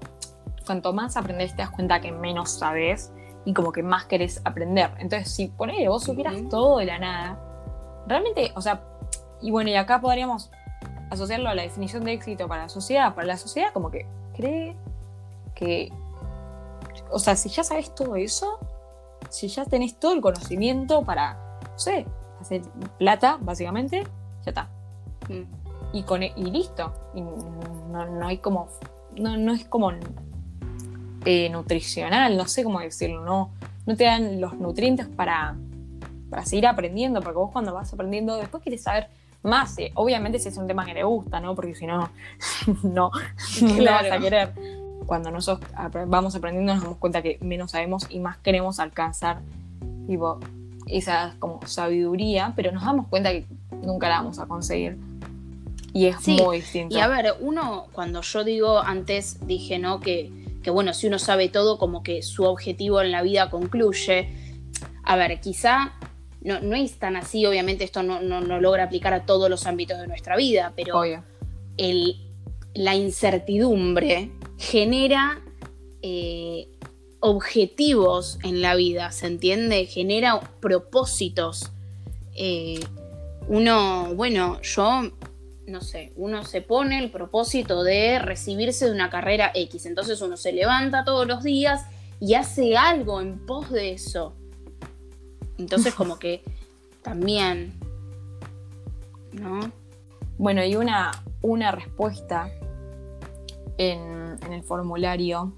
cuanto 0.66 0.92
más 0.92 1.18
aprendes 1.18 1.56
te 1.56 1.62
das 1.62 1.70
cuenta 1.70 2.02
que 2.02 2.12
menos 2.12 2.50
sabes 2.50 3.12
y 3.46 3.54
como 3.54 3.72
que 3.72 3.84
más 3.84 4.06
querés 4.06 4.42
aprender. 4.44 4.92
Entonces, 4.98 5.32
si 5.32 5.48
ponele, 5.48 5.88
vos 5.88 6.04
supieras 6.04 6.36
todo 6.50 6.80
de 6.80 6.86
la 6.86 7.00
nada, 7.00 7.40
realmente, 8.08 8.52
o 8.56 8.62
sea, 8.62 8.84
y 9.42 9.52
bueno, 9.52 9.70
y 9.70 9.76
acá 9.76 10.02
podríamos 10.02 10.52
asociarlo 11.12 11.50
a 11.50 11.56
la 11.56 11.62
definición 11.62 12.04
de 12.04 12.14
éxito 12.14 12.48
para 12.48 12.64
la 12.64 12.70
sociedad. 12.70 13.14
Para 13.14 13.28
la 13.28 13.38
sociedad, 13.38 13.72
como 13.74 13.92
que 13.92 14.08
cree 14.36 14.76
que, 15.54 15.92
o 17.12 17.20
sea, 17.20 17.36
si 17.36 17.50
ya 17.50 17.64
sabes 17.64 17.94
todo 17.94 18.16
eso, 18.16 18.60
si 19.30 19.48
ya 19.48 19.66
tenés 19.66 20.00
todo 20.00 20.14
el 20.14 20.22
conocimiento 20.22 21.04
para, 21.04 21.60
no 21.62 21.80
sé, 21.80 22.06
hacer 22.42 22.64
plata, 22.98 23.38
básicamente, 23.40 24.04
ya 24.44 24.50
está. 24.50 24.70
Mm. 25.30 25.44
Y, 25.94 26.04
con, 26.04 26.24
e, 26.24 26.34
y 26.36 26.46
listo. 26.46 26.94
Y 27.14 27.22
no, 27.22 28.06
no 28.06 28.28
hay 28.28 28.40
como, 28.40 28.68
no, 29.16 29.38
no 29.38 29.54
es 29.54 29.66
como 29.66 29.92
eh, 31.26 31.50
nutricional, 31.50 32.38
no 32.38 32.48
sé 32.48 32.64
cómo 32.64 32.80
decirlo, 32.80 33.26
no, 33.26 33.52
no 33.86 33.96
te 33.96 34.04
dan 34.06 34.40
los 34.40 34.54
nutrientes 34.54 35.08
para, 35.08 35.56
para 36.30 36.46
seguir 36.46 36.68
aprendiendo, 36.68 37.22
porque 37.22 37.38
vos 37.38 37.52
cuando 37.52 37.74
vas 37.74 37.92
aprendiendo, 37.92 38.38
después 38.38 38.62
quieres 38.62 38.84
saber 38.84 39.08
más, 39.44 39.78
eh, 39.78 39.92
obviamente 39.96 40.40
si 40.40 40.50
es 40.50 40.58
un 40.58 40.68
tema 40.68 40.86
que 40.86 40.94
le 40.94 41.04
gusta, 41.04 41.40
¿no? 41.40 41.56
Porque 41.56 41.76
si 41.76 41.86
no, 41.86 42.10
no, 42.84 43.12
no 43.62 43.84
vas 43.86 44.12
a 44.12 44.20
querer. 44.20 44.54
Cuando 45.06 45.30
nosotros 45.30 45.70
vamos 46.08 46.36
aprendiendo 46.36 46.74
nos 46.74 46.84
damos 46.84 46.98
cuenta 46.98 47.22
que 47.22 47.38
menos 47.42 47.72
sabemos 47.72 48.08
y 48.10 48.20
más 48.20 48.38
queremos 48.38 48.80
alcanzar 48.80 49.42
tipo, 50.08 50.40
esa 50.88 51.36
como 51.40 51.60
sabiduría, 51.68 52.54
pero 52.56 52.72
nos 52.72 52.84
damos 52.84 53.08
cuenta 53.08 53.32
que 53.32 53.46
nunca 53.84 54.10
la 54.10 54.18
vamos 54.18 54.40
a 54.40 54.48
conseguir. 54.48 54.98
Y 55.94 56.08
es 56.08 56.28
muy 56.28 56.58
distinto. 56.58 56.96
Y 56.96 57.00
a 57.00 57.08
ver, 57.08 57.36
uno, 57.40 57.86
cuando 57.94 58.22
yo 58.22 58.44
digo, 58.44 58.80
antes 58.80 59.46
dije, 59.48 59.80
¿no? 59.80 60.00
Que 60.00 60.32
que 60.66 60.72
bueno, 60.72 60.96
si 60.96 61.06
uno 61.06 61.20
sabe 61.20 61.48
todo, 61.48 61.78
como 61.78 62.02
que 62.02 62.24
su 62.24 62.44
objetivo 62.44 63.00
en 63.00 63.12
la 63.12 63.22
vida 63.22 63.52
concluye. 63.52 64.34
A 65.04 65.16
ver, 65.16 65.40
quizá 65.40 65.94
no, 66.42 66.60
no 66.60 66.76
es 66.76 66.98
tan 66.98 67.16
así, 67.16 67.46
obviamente 67.46 67.84
esto 67.84 68.02
no, 68.02 68.20
logra 68.20 68.86
aplicar 68.86 69.14
a 69.14 69.28
todos 69.28 69.48
los 69.48 69.68
ámbitos 69.68 70.00
de 70.00 70.08
nuestra 70.08 70.36
vida, 70.36 70.74
pero 70.76 71.04
el, 71.78 72.16
la 72.74 72.96
incertidumbre 72.96 74.32
genera 74.58 75.40
eh, 76.02 76.68
objetivos 77.20 78.40
en 78.44 78.62
la 78.62 78.74
vida, 78.74 79.12
¿se 79.12 79.28
entiende? 79.28 79.86
Genera 79.86 80.40
propósitos. 80.62 81.72
eh, 82.36 82.80
uno, 83.48 84.16
bueno, 84.16 84.60
yo, 84.64 85.12
no 85.68 85.82
sé, 85.82 86.14
uno 86.16 86.44
se 86.44 86.62
pone 86.62 87.00
el 87.00 87.12
propósito 87.12 87.84
de 87.84 88.20
recibirse 88.20 88.86
de 88.86 88.92
una 88.92 89.10
carrera 89.10 89.52
X, 89.54 89.86
entonces 89.86 90.22
uno 90.22 90.38
se 90.38 90.54
levanta 90.54 91.04
todos 91.04 91.28
los 91.28 91.44
días 91.44 91.86
y 92.20 92.36
hace 92.36 92.78
algo 92.78 93.22
en 93.22 93.46
pos 93.46 93.72
de 93.72 93.92
eso. 93.92 94.36
Entonces 95.58 95.94
como 95.96 96.20
que 96.20 96.44
también, 97.02 97.74
¿no? 99.32 99.72
Bueno, 100.38 100.64
y 100.64 100.76
una, 100.76 101.12
una 101.42 101.72
respuesta 101.72 102.52
en, 103.78 104.38
el 104.52 104.64
formulario 104.64 105.54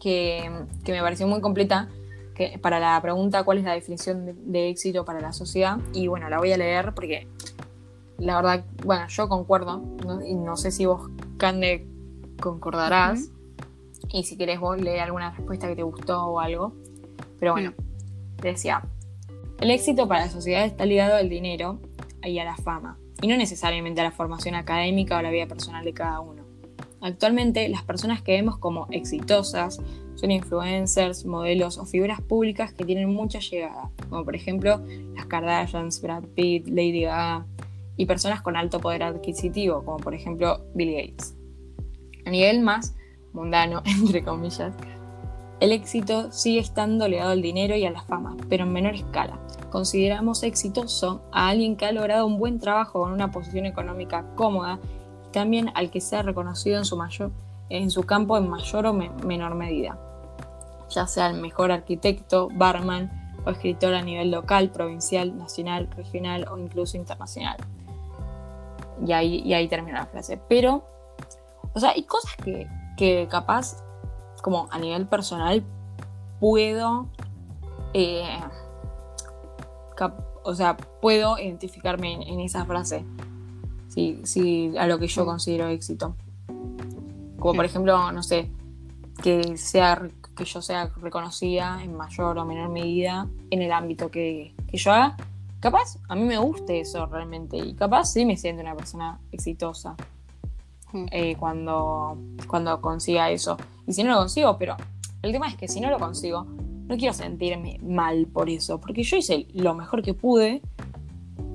que, 0.00 0.50
me 0.86 1.00
pareció 1.00 1.26
muy 1.26 1.40
completa 1.40 1.88
que, 2.34 2.58
para 2.58 2.80
la 2.80 3.00
pregunta 3.02 3.44
cuál 3.44 3.58
es 3.58 3.64
la 3.64 3.74
definición 3.74 4.50
de, 4.50 4.70
éxito 4.70 5.04
para 5.04 5.20
la 5.20 5.32
sociedad. 5.32 5.78
Y 5.92 6.06
bueno, 6.06 6.28
la 6.28 6.38
voy 6.38 6.52
a 6.52 6.56
leer 6.56 6.94
porque 6.94 7.28
la 8.22 8.36
verdad, 8.36 8.64
bueno, 8.84 9.06
yo 9.08 9.28
concuerdo, 9.28 9.82
y 10.24 10.34
no 10.34 10.56
sé 10.56 10.70
si 10.70 10.86
vos, 10.86 11.10
Cande, 11.38 11.86
concordarás. 12.40 13.30
Y 14.10 14.24
si 14.24 14.36
querés 14.36 14.60
vos 14.60 14.80
leer 14.80 15.00
alguna 15.00 15.30
respuesta 15.30 15.66
que 15.68 15.76
te 15.76 15.82
gustó 15.82 16.26
o 16.26 16.40
algo. 16.40 16.72
Pero 17.40 17.52
bueno, 17.52 17.72
te 18.40 18.48
decía, 18.48 18.82
el 19.60 19.70
éxito 19.70 20.06
para 20.06 20.26
la 20.26 20.30
sociedad 20.30 20.64
está 20.64 20.86
ligado 20.86 21.16
al 21.16 21.28
dinero 21.28 21.80
y 22.22 22.38
a 22.38 22.44
la 22.44 22.56
fama, 22.56 22.96
y 23.20 23.26
no 23.26 23.36
necesariamente 23.36 24.00
a 24.00 24.04
la 24.04 24.12
formación 24.12 24.54
académica 24.54 25.18
o 25.18 25.22
la 25.22 25.30
vida 25.30 25.46
personal 25.46 25.84
de 25.84 25.92
cada 25.92 26.20
uno. 26.20 26.42
Actualmente, 27.00 27.68
las 27.68 27.82
personas 27.82 28.22
que 28.22 28.32
vemos 28.32 28.58
como 28.58 28.86
exitosas 28.90 29.80
son 30.14 30.30
influencers, 30.30 31.24
modelos 31.26 31.78
o 31.78 31.84
figuras 31.84 32.20
públicas 32.20 32.72
que 32.72 32.84
tienen 32.84 33.12
mucha 33.12 33.40
llegada, 33.40 33.90
como 34.08 34.24
por 34.24 34.36
ejemplo 34.36 34.80
las 35.16 35.26
Kardashians, 35.26 36.00
Brad 36.00 36.22
Pitt, 36.36 36.68
Lady 36.68 37.02
Gaga, 37.02 37.44
y 37.96 38.06
personas 38.06 38.42
con 38.42 38.56
alto 38.56 38.80
poder 38.80 39.02
adquisitivo, 39.02 39.84
como 39.84 39.98
por 39.98 40.14
ejemplo 40.14 40.64
Bill 40.74 40.92
Gates. 40.92 41.36
A 42.26 42.30
nivel 42.30 42.60
más 42.60 42.94
mundano, 43.32 43.82
entre 43.84 44.22
comillas, 44.22 44.74
el 45.60 45.70
éxito 45.70 46.32
sigue 46.32 46.58
estando 46.58 47.06
ligado 47.06 47.30
al 47.30 47.40
dinero 47.40 47.76
y 47.76 47.84
a 47.84 47.90
la 47.92 48.02
fama, 48.02 48.36
pero 48.48 48.64
en 48.64 48.72
menor 48.72 48.94
escala. 48.94 49.38
Consideramos 49.70 50.42
exitoso 50.42 51.22
a 51.30 51.48
alguien 51.48 51.76
que 51.76 51.86
ha 51.86 51.92
logrado 51.92 52.26
un 52.26 52.38
buen 52.38 52.58
trabajo 52.58 53.02
con 53.02 53.12
una 53.12 53.30
posición 53.30 53.66
económica 53.66 54.26
cómoda 54.34 54.80
y 55.28 55.30
también 55.30 55.70
al 55.74 55.90
que 55.90 56.00
sea 56.00 56.22
reconocido 56.22 56.78
en 56.78 56.84
su, 56.84 56.96
mayor, 56.96 57.30
en 57.68 57.90
su 57.90 58.02
campo 58.02 58.36
en 58.36 58.50
mayor 58.50 58.86
o 58.86 58.92
menor 58.92 59.54
medida, 59.54 59.98
ya 60.90 61.06
sea 61.06 61.28
el 61.28 61.40
mejor 61.40 61.70
arquitecto, 61.70 62.48
barman 62.52 63.10
o 63.46 63.50
escritor 63.50 63.94
a 63.94 64.02
nivel 64.02 64.30
local, 64.30 64.70
provincial, 64.70 65.38
nacional, 65.38 65.88
regional 65.96 66.46
o 66.50 66.58
incluso 66.58 66.96
internacional. 66.96 67.56
Y 69.04 69.12
ahí, 69.12 69.42
y 69.44 69.54
ahí 69.54 69.68
termina 69.68 70.00
la 70.00 70.06
frase. 70.06 70.40
Pero, 70.48 70.84
o 71.74 71.80
sea, 71.80 71.90
hay 71.90 72.04
cosas 72.04 72.36
que, 72.36 72.68
que 72.96 73.26
capaz, 73.30 73.82
como 74.42 74.68
a 74.70 74.78
nivel 74.78 75.06
personal, 75.06 75.64
puedo, 76.40 77.08
eh, 77.94 78.40
o 80.44 80.54
sea, 80.54 80.76
puedo 80.76 81.38
identificarme 81.38 82.14
en, 82.14 82.40
esa 82.40 82.64
frase, 82.64 83.04
sí, 83.88 84.72
a 84.76 84.86
lo 84.86 84.98
que 84.98 85.06
yo 85.06 85.24
considero 85.24 85.68
éxito. 85.68 86.16
Como 87.38 87.54
por 87.54 87.64
ejemplo, 87.64 88.10
no 88.10 88.22
sé, 88.22 88.50
que, 89.22 89.56
sea, 89.56 90.02
que 90.36 90.44
yo 90.44 90.62
sea 90.62 90.90
reconocida 91.00 91.80
en 91.82 91.96
mayor 91.96 92.38
o 92.38 92.44
menor 92.44 92.70
medida 92.70 93.28
en 93.50 93.62
el 93.62 93.72
ámbito 93.72 94.10
que, 94.10 94.54
que 94.68 94.76
yo 94.76 94.92
haga. 94.92 95.16
Capaz 95.62 95.96
a 96.08 96.16
mí 96.16 96.24
me 96.24 96.38
guste 96.38 96.80
eso 96.80 97.06
realmente 97.06 97.56
y 97.56 97.74
capaz 97.74 98.06
sí 98.06 98.26
me 98.26 98.36
siento 98.36 98.62
una 98.62 98.74
persona 98.74 99.20
exitosa. 99.30 99.94
Eh, 101.12 101.36
cuando, 101.38 102.18
cuando 102.48 102.80
consiga 102.80 103.30
eso. 103.30 103.56
Y 103.86 103.92
si 103.92 104.02
no 104.02 104.10
lo 104.10 104.18
consigo, 104.18 104.58
pero 104.58 104.76
el 105.22 105.30
tema 105.30 105.46
es 105.46 105.56
que 105.56 105.68
si 105.68 105.80
no 105.80 105.88
lo 105.88 106.00
consigo, 106.00 106.44
no 106.44 106.96
quiero 106.96 107.14
sentirme 107.14 107.78
mal 107.80 108.26
por 108.26 108.50
eso, 108.50 108.80
porque 108.80 109.04
yo 109.04 109.16
hice 109.16 109.46
lo 109.54 109.74
mejor 109.74 110.02
que 110.02 110.14
pude. 110.14 110.62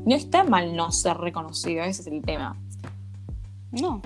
No 0.05 0.15
está 0.15 0.45
mal 0.45 0.73
no 0.73 0.93
ser 0.93 1.17
reconocido, 1.17 1.83
ese 1.83 2.01
es 2.01 2.07
el 2.07 2.21
tema. 2.21 2.55
No. 3.71 4.01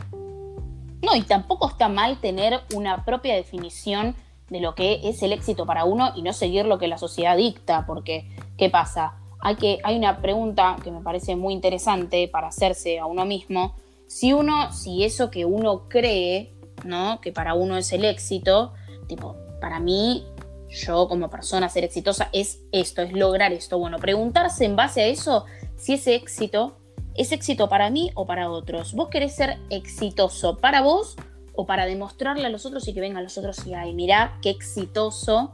No, 1.04 1.16
y 1.16 1.22
tampoco 1.22 1.70
está 1.70 1.90
mal 1.90 2.20
tener 2.20 2.60
una 2.74 3.06
propia 3.06 3.36
definición 3.36 4.16
de 4.50 4.62
lo 4.62 4.74
que 4.74 5.08
es 5.08 5.22
el 5.22 5.32
éxito 5.32 5.68
para 5.68 5.86
uno 5.86 6.12
y 6.16 6.24
no 6.24 6.34
seguir 6.34 6.66
lo 6.66 6.80
que 6.80 6.88
la 6.88 6.98
sociedad 6.98 7.38
dicta, 7.38 7.86
porque 7.86 8.28
¿qué 8.58 8.70
pasa? 8.72 9.21
Hay, 9.42 9.56
que, 9.56 9.80
hay 9.84 9.98
una 9.98 10.22
pregunta 10.22 10.78
que 10.84 10.92
me 10.92 11.02
parece 11.02 11.36
muy 11.36 11.54
interesante 11.54 12.28
para 12.28 12.48
hacerse 12.48 13.00
a 13.00 13.06
uno 13.06 13.26
mismo, 13.26 13.76
si 14.08 14.34
uno, 14.34 14.72
si 14.72 15.04
eso 15.04 15.32
que 15.32 15.46
uno 15.46 15.88
cree, 15.88 16.54
¿no? 16.84 17.20
Que 17.22 17.32
para 17.32 17.54
uno 17.54 17.78
es 17.78 17.92
el 17.94 18.06
éxito, 18.06 18.74
tipo, 19.08 19.36
para 19.60 19.80
mí, 19.80 20.26
yo 20.70 21.08
como 21.08 21.30
persona 21.30 21.70
ser 21.70 21.84
exitosa 21.84 22.30
es 22.32 22.62
esto, 22.72 23.02
es 23.02 23.14
lograr 23.14 23.52
esto. 23.52 23.78
Bueno, 23.78 23.98
preguntarse 24.00 24.66
en 24.66 24.76
base 24.76 25.02
a 25.02 25.08
eso 25.08 25.46
si 25.76 25.94
ese 25.94 26.16
éxito 26.16 26.78
es 27.16 27.32
éxito 27.32 27.68
para 27.68 27.90
mí 27.90 28.12
o 28.16 28.26
para 28.26 28.50
otros. 28.50 28.94
¿Vos 28.94 29.10
querés 29.10 29.36
ser 29.36 29.60
exitoso 29.70 30.58
para 30.58 30.82
vos 30.82 31.16
o 31.54 31.66
para 31.66 31.86
demostrarle 31.86 32.46
a 32.46 32.50
los 32.50 32.66
otros 32.66 32.88
y 32.88 32.94
que 32.94 33.02
vengan 33.02 33.24
los 33.24 33.38
otros 33.38 33.66
y, 33.68 33.74
ay, 33.74 33.94
mirá 33.94 34.40
qué 34.42 34.50
exitoso 34.50 35.54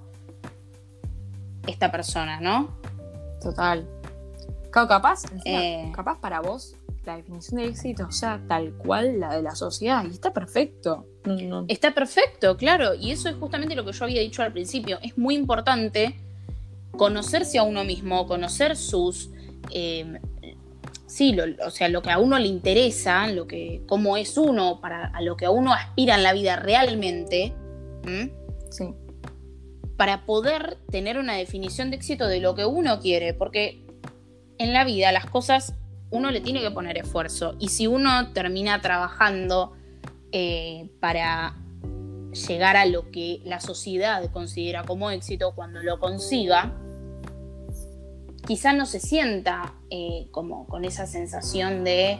esta 1.65 1.91
persona, 1.91 2.39
¿no? 2.39 2.76
Total. 3.47 3.87
capaz, 4.71 5.23
eh, 5.45 5.89
capaz 5.95 6.19
para 6.19 6.41
vos 6.41 6.75
la 7.05 7.15
definición 7.15 7.61
de 7.61 7.67
éxito 7.69 8.11
sea 8.11 8.41
tal 8.45 8.73
cual 8.73 9.21
la 9.21 9.37
de 9.37 9.41
la 9.41 9.55
sociedad 9.55 10.03
y 10.03 10.09
está 10.09 10.33
perfecto. 10.33 11.05
Está 11.69 11.93
perfecto, 11.93 12.57
claro, 12.57 12.93
y 12.93 13.11
eso 13.11 13.29
es 13.29 13.35
justamente 13.35 13.73
lo 13.73 13.85
que 13.85 13.93
yo 13.93 14.03
había 14.03 14.19
dicho 14.19 14.43
al 14.43 14.51
principio. 14.51 14.99
Es 15.01 15.17
muy 15.17 15.35
importante 15.35 16.15
conocerse 16.91 17.57
a 17.57 17.63
uno 17.63 17.85
mismo, 17.85 18.27
conocer 18.27 18.75
sus... 18.75 19.29
Em, 19.71 20.19
sí, 21.05 21.37
o 21.65 21.69
sea, 21.69 21.87
lo 21.87 22.01
que 22.01 22.11
a 22.11 22.17
uno 22.17 22.37
le 22.37 22.47
interesa, 22.47 23.27
lo 23.27 23.47
que, 23.47 23.81
cómo 23.87 24.17
es 24.17 24.37
uno, 24.37 24.81
para, 24.81 25.07
a 25.07 25.21
lo 25.21 25.37
que 25.37 25.45
a 25.45 25.51
uno 25.51 25.73
aspira 25.73 26.15
en 26.15 26.23
la 26.23 26.33
vida 26.33 26.57
realmente. 26.57 27.53
Sí. 28.69 28.93
Para 29.97 30.25
poder 30.25 30.77
tener 30.91 31.17
una 31.17 31.33
definición 31.33 31.89
de 31.89 31.97
éxito 31.97 32.27
de 32.27 32.39
lo 32.39 32.55
que 32.55 32.65
uno 32.65 32.99
quiere, 32.99 33.33
porque 33.33 33.83
en 34.57 34.73
la 34.73 34.83
vida 34.83 35.11
las 35.11 35.25
cosas 35.25 35.73
uno 36.09 36.31
le 36.31 36.41
tiene 36.41 36.61
que 36.61 36.71
poner 36.71 36.97
esfuerzo. 36.97 37.55
Y 37.59 37.69
si 37.69 37.87
uno 37.87 38.31
termina 38.33 38.81
trabajando 38.81 39.73
eh, 40.31 40.89
para 40.99 41.55
llegar 42.47 42.77
a 42.77 42.85
lo 42.85 43.11
que 43.11 43.41
la 43.43 43.59
sociedad 43.59 44.23
considera 44.31 44.83
como 44.83 45.09
éxito, 45.11 45.53
cuando 45.55 45.81
lo 45.81 45.99
consiga, 45.99 46.73
quizá 48.45 48.73
no 48.73 48.85
se 48.85 48.99
sienta 48.99 49.73
eh, 49.89 50.27
como 50.31 50.67
con 50.67 50.85
esa 50.85 51.05
sensación 51.05 51.83
de 51.83 52.19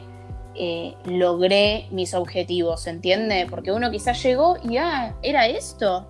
eh, 0.54 0.94
logré 1.04 1.86
mis 1.90 2.14
objetivos, 2.14 2.86
¿entiende? 2.86 3.46
Porque 3.48 3.72
uno 3.72 3.90
quizás 3.90 4.22
llegó 4.22 4.56
y 4.62 4.76
ah, 4.76 5.16
era 5.22 5.46
esto. 5.46 6.06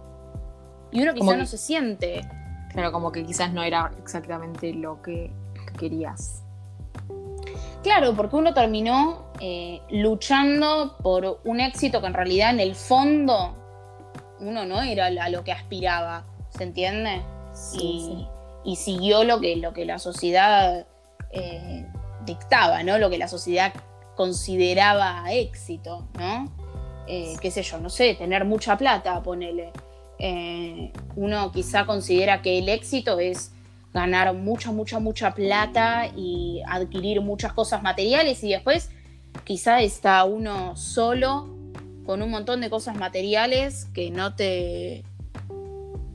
Y 0.90 1.02
uno 1.02 1.14
quizá 1.14 1.37
no 1.37 1.47
se 1.47 1.59
siente. 1.59 2.23
Claro, 2.73 2.92
como 2.92 3.12
que 3.12 3.25
quizás 3.25 3.52
no 3.52 3.62
era 3.62 3.90
exactamente 3.99 4.73
lo 4.73 5.02
que 5.02 5.33
querías. 5.78 6.42
Claro, 7.83 8.14
porque 8.14 8.37
uno 8.37 8.52
terminó 8.54 9.33
eh, 9.40 9.80
luchando 9.90 10.97
por 11.02 11.40
un 11.45 11.61
éxito 11.61 12.00
que 12.00 12.09
en 12.09 12.14
realidad 12.14 12.50
en 12.50 12.61
el 12.61 12.75
fondo 12.75 13.57
uno 14.40 14.66
no 14.66 14.83
era 14.83 15.07
a 15.07 15.28
lo 15.30 15.45
que 15.45 15.52
aspiraba, 15.52 16.25
¿se 16.50 16.64
entiende? 16.64 17.23
y, 17.75 18.76
siguió 18.76 19.25
lo 19.25 19.40
que, 19.40 19.57
lo 19.57 19.73
que 19.73 19.85
la 19.85 19.99
sociedad 19.99 20.87
eh, 21.30 21.87
dictaba, 22.25 22.83
¿no? 22.83 22.99
Lo 22.99 23.09
que 23.11 23.18
la 23.18 23.28
sociedad 23.28 23.73
consideraba 24.14 25.25
éxito, 25.33 26.07
¿no? 26.18 26.52
Eh, 27.07 27.37
qué 27.40 27.50
sé 27.50 27.62
yo, 27.62 27.78
no 27.78 27.88
sé, 27.88 28.14
tener 28.14 28.45
mucha 28.45 28.76
plata, 28.76 29.23
ponele. 29.23 29.73
Uno 31.17 31.53
quizá 31.53 31.87
considera 31.87 32.43
que 32.43 32.59
el 32.59 32.69
éxito 32.69 33.21
es 33.21 33.53
ganar 33.95 34.35
mucha, 34.35 34.73
mucha, 34.73 34.99
mucha 34.99 35.35
plata 35.35 36.11
y 36.17 36.63
adquirir 36.67 37.21
muchas 37.21 37.53
cosas 37.53 37.83
materiales 37.83 38.43
y 38.45 38.51
después 38.51 38.91
quizá 39.45 39.81
está 39.81 40.25
uno 40.25 40.77
solo 40.77 41.49
con 42.05 42.23
un 42.23 42.31
montón 42.31 42.61
de 42.61 42.71
cosas 42.71 42.97
materiales 42.97 43.87
que 43.95 44.11
no 44.11 44.35
te 44.35 45.05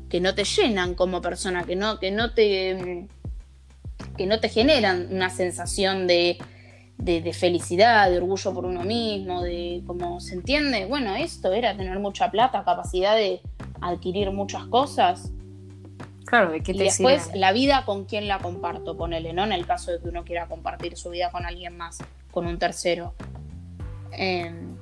que 0.10 0.22
no 0.22 0.36
te 0.36 0.43
llenan 0.43 0.93
como 0.93 1.22
persona, 1.22 1.63
que 1.63 1.75
no, 1.75 2.00
que 2.00 2.12
no 2.12 2.33
te 2.33 3.07
que 4.17 4.27
no 4.27 4.39
te 4.39 4.50
generan 4.50 5.07
una 5.12 5.29
sensación 5.29 6.05
de, 6.05 6.38
de, 6.98 7.33
felicidad, 7.33 8.10
de 8.10 8.17
orgullo 8.17 8.53
por 8.53 8.65
uno 8.65 8.83
mismo, 8.83 9.41
de 9.41 9.81
cómo 9.88 10.19
se 10.19 10.36
entiende, 10.36 10.86
bueno, 10.86 11.15
esto 11.15 11.51
era 11.51 11.75
tener 11.75 11.98
mucha 12.00 12.29
plata, 12.29 12.63
capacidad 12.63 13.15
de 13.15 13.41
adquirir 13.87 14.31
muchas 14.31 14.65
cosas. 14.67 15.31
Claro, 16.25 16.51
¿de 16.51 16.61
qué 16.61 16.71
y 16.71 16.77
te 16.77 16.83
después 16.85 17.23
sirve? 17.23 17.39
la 17.39 17.51
vida 17.51 17.85
con 17.85 18.05
quién 18.05 18.27
la 18.27 18.39
comparto, 18.39 18.97
ponele, 18.97 19.33
¿no? 19.33 19.43
En 19.43 19.51
el 19.51 19.65
caso 19.65 19.91
de 19.91 19.99
que 19.99 20.07
uno 20.07 20.23
quiera 20.23 20.47
compartir 20.47 20.97
su 20.97 21.09
vida 21.09 21.29
con 21.31 21.45
alguien 21.45 21.77
más, 21.77 21.99
con 22.31 22.47
un 22.47 22.57
tercero. 22.57 23.13
Em, 24.11 24.77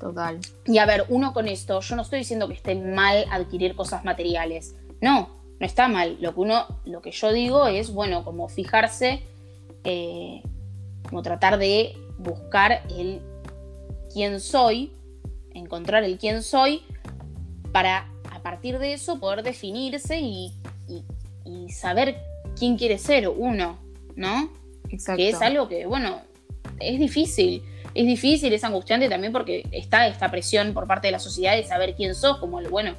Total. 0.00 0.38
y 0.64 0.78
a 0.78 0.86
ver, 0.86 1.04
uno 1.08 1.32
con 1.32 1.48
esto, 1.48 1.80
yo 1.80 1.96
no 1.96 2.02
estoy 2.02 2.20
diciendo 2.20 2.48
que 2.48 2.54
esté 2.54 2.74
mal 2.74 3.24
adquirir 3.30 3.74
cosas 3.74 4.04
materiales. 4.04 4.74
No, 5.00 5.38
no 5.60 5.66
está 5.66 5.88
mal. 5.88 6.16
Lo 6.20 6.34
que 6.34 6.40
uno, 6.40 6.66
lo 6.84 7.02
que 7.02 7.10
yo 7.10 7.32
digo 7.32 7.66
es, 7.66 7.92
bueno, 7.92 8.24
como 8.24 8.48
fijarse, 8.48 9.22
eh, 9.84 10.42
como 11.08 11.22
tratar 11.22 11.58
de 11.58 11.96
buscar 12.18 12.82
el 12.90 13.20
quién 14.12 14.40
soy, 14.40 14.92
encontrar 15.52 16.04
el 16.04 16.18
quién 16.18 16.42
soy, 16.42 16.82
para 17.72 18.08
partir 18.50 18.78
de 18.78 18.94
eso 18.94 19.18
poder 19.20 19.42
definirse 19.42 20.18
y, 20.18 20.52
y- 20.88 21.04
y 21.44 21.68
saber 21.70 22.16
quién 22.58 22.76
quiere 22.78 22.96
ser 22.98 23.28
uno, 23.28 23.78
¿no? 24.16 24.50
Exacto. 24.88 25.18
que 25.18 25.28
es 25.28 25.40
algo 25.42 25.68
que, 25.68 25.84
bueno, 25.86 26.20
es 26.80 26.98
difícil. 26.98 27.62
Es 27.94 28.06
difícil, 28.06 28.52
es 28.52 28.64
angustiante 28.64 29.08
también 29.08 29.32
porque 29.32 29.66
está 29.72 30.06
esta 30.06 30.30
presión 30.30 30.72
por 30.72 30.86
parte 30.86 31.08
de 31.08 31.12
la 31.12 31.18
sociedad 31.18 31.54
de 31.56 31.64
saber 31.64 31.94
quién 31.94 32.14
sos, 32.14 32.38
como, 32.38 32.58
el, 32.60 32.68
bueno, 32.68 32.94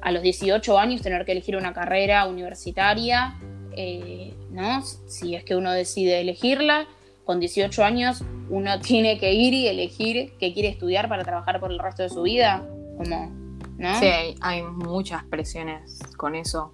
a 0.00 0.10
los 0.10 0.22
18 0.22 0.78
años 0.78 1.02
tener 1.02 1.24
que 1.24 1.32
elegir 1.32 1.56
una 1.56 1.72
carrera 1.74 2.26
universitaria, 2.26 3.34
eh, 3.76 4.32
¿no? 4.50 4.82
Si 5.08 5.34
es 5.34 5.44
que 5.44 5.56
uno 5.56 5.72
decide 5.72 6.20
elegirla, 6.20 6.86
con 7.24 7.40
18 7.40 7.82
años 7.84 8.22
uno 8.50 8.80
tiene 8.90 9.18
que 9.18 9.32
ir 9.34 9.52
y 9.54 9.66
elegir 9.68 10.32
qué 10.38 10.52
quiere 10.52 10.68
estudiar 10.68 11.08
para 11.08 11.24
trabajar 11.24 11.58
por 11.60 11.70
el 11.72 11.78
resto 11.78 12.02
de 12.02 12.10
su 12.10 12.22
vida, 12.22 12.62
como, 12.98 13.43
¿no? 13.78 13.98
Sí, 13.98 14.06
hay, 14.06 14.34
hay 14.40 14.62
muchas 14.62 15.24
presiones 15.24 15.98
con 16.16 16.34
eso. 16.34 16.72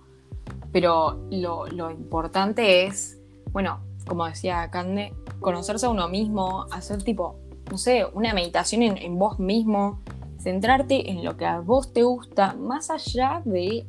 Pero 0.72 1.26
lo, 1.30 1.66
lo 1.66 1.90
importante 1.90 2.86
es, 2.86 3.18
bueno, 3.52 3.80
como 4.06 4.26
decía 4.26 4.70
Cande, 4.70 5.14
conocerse 5.40 5.86
a 5.86 5.88
uno 5.88 6.08
mismo, 6.08 6.66
hacer 6.70 7.02
tipo, 7.02 7.36
no 7.70 7.78
sé, 7.78 8.04
una 8.12 8.34
meditación 8.34 8.82
en, 8.82 8.96
en 8.98 9.18
vos 9.18 9.38
mismo, 9.38 10.00
centrarte 10.38 11.10
en 11.10 11.24
lo 11.24 11.36
que 11.36 11.46
a 11.46 11.60
vos 11.60 11.92
te 11.92 12.02
gusta, 12.02 12.54
más 12.54 12.90
allá 12.90 13.42
de, 13.44 13.86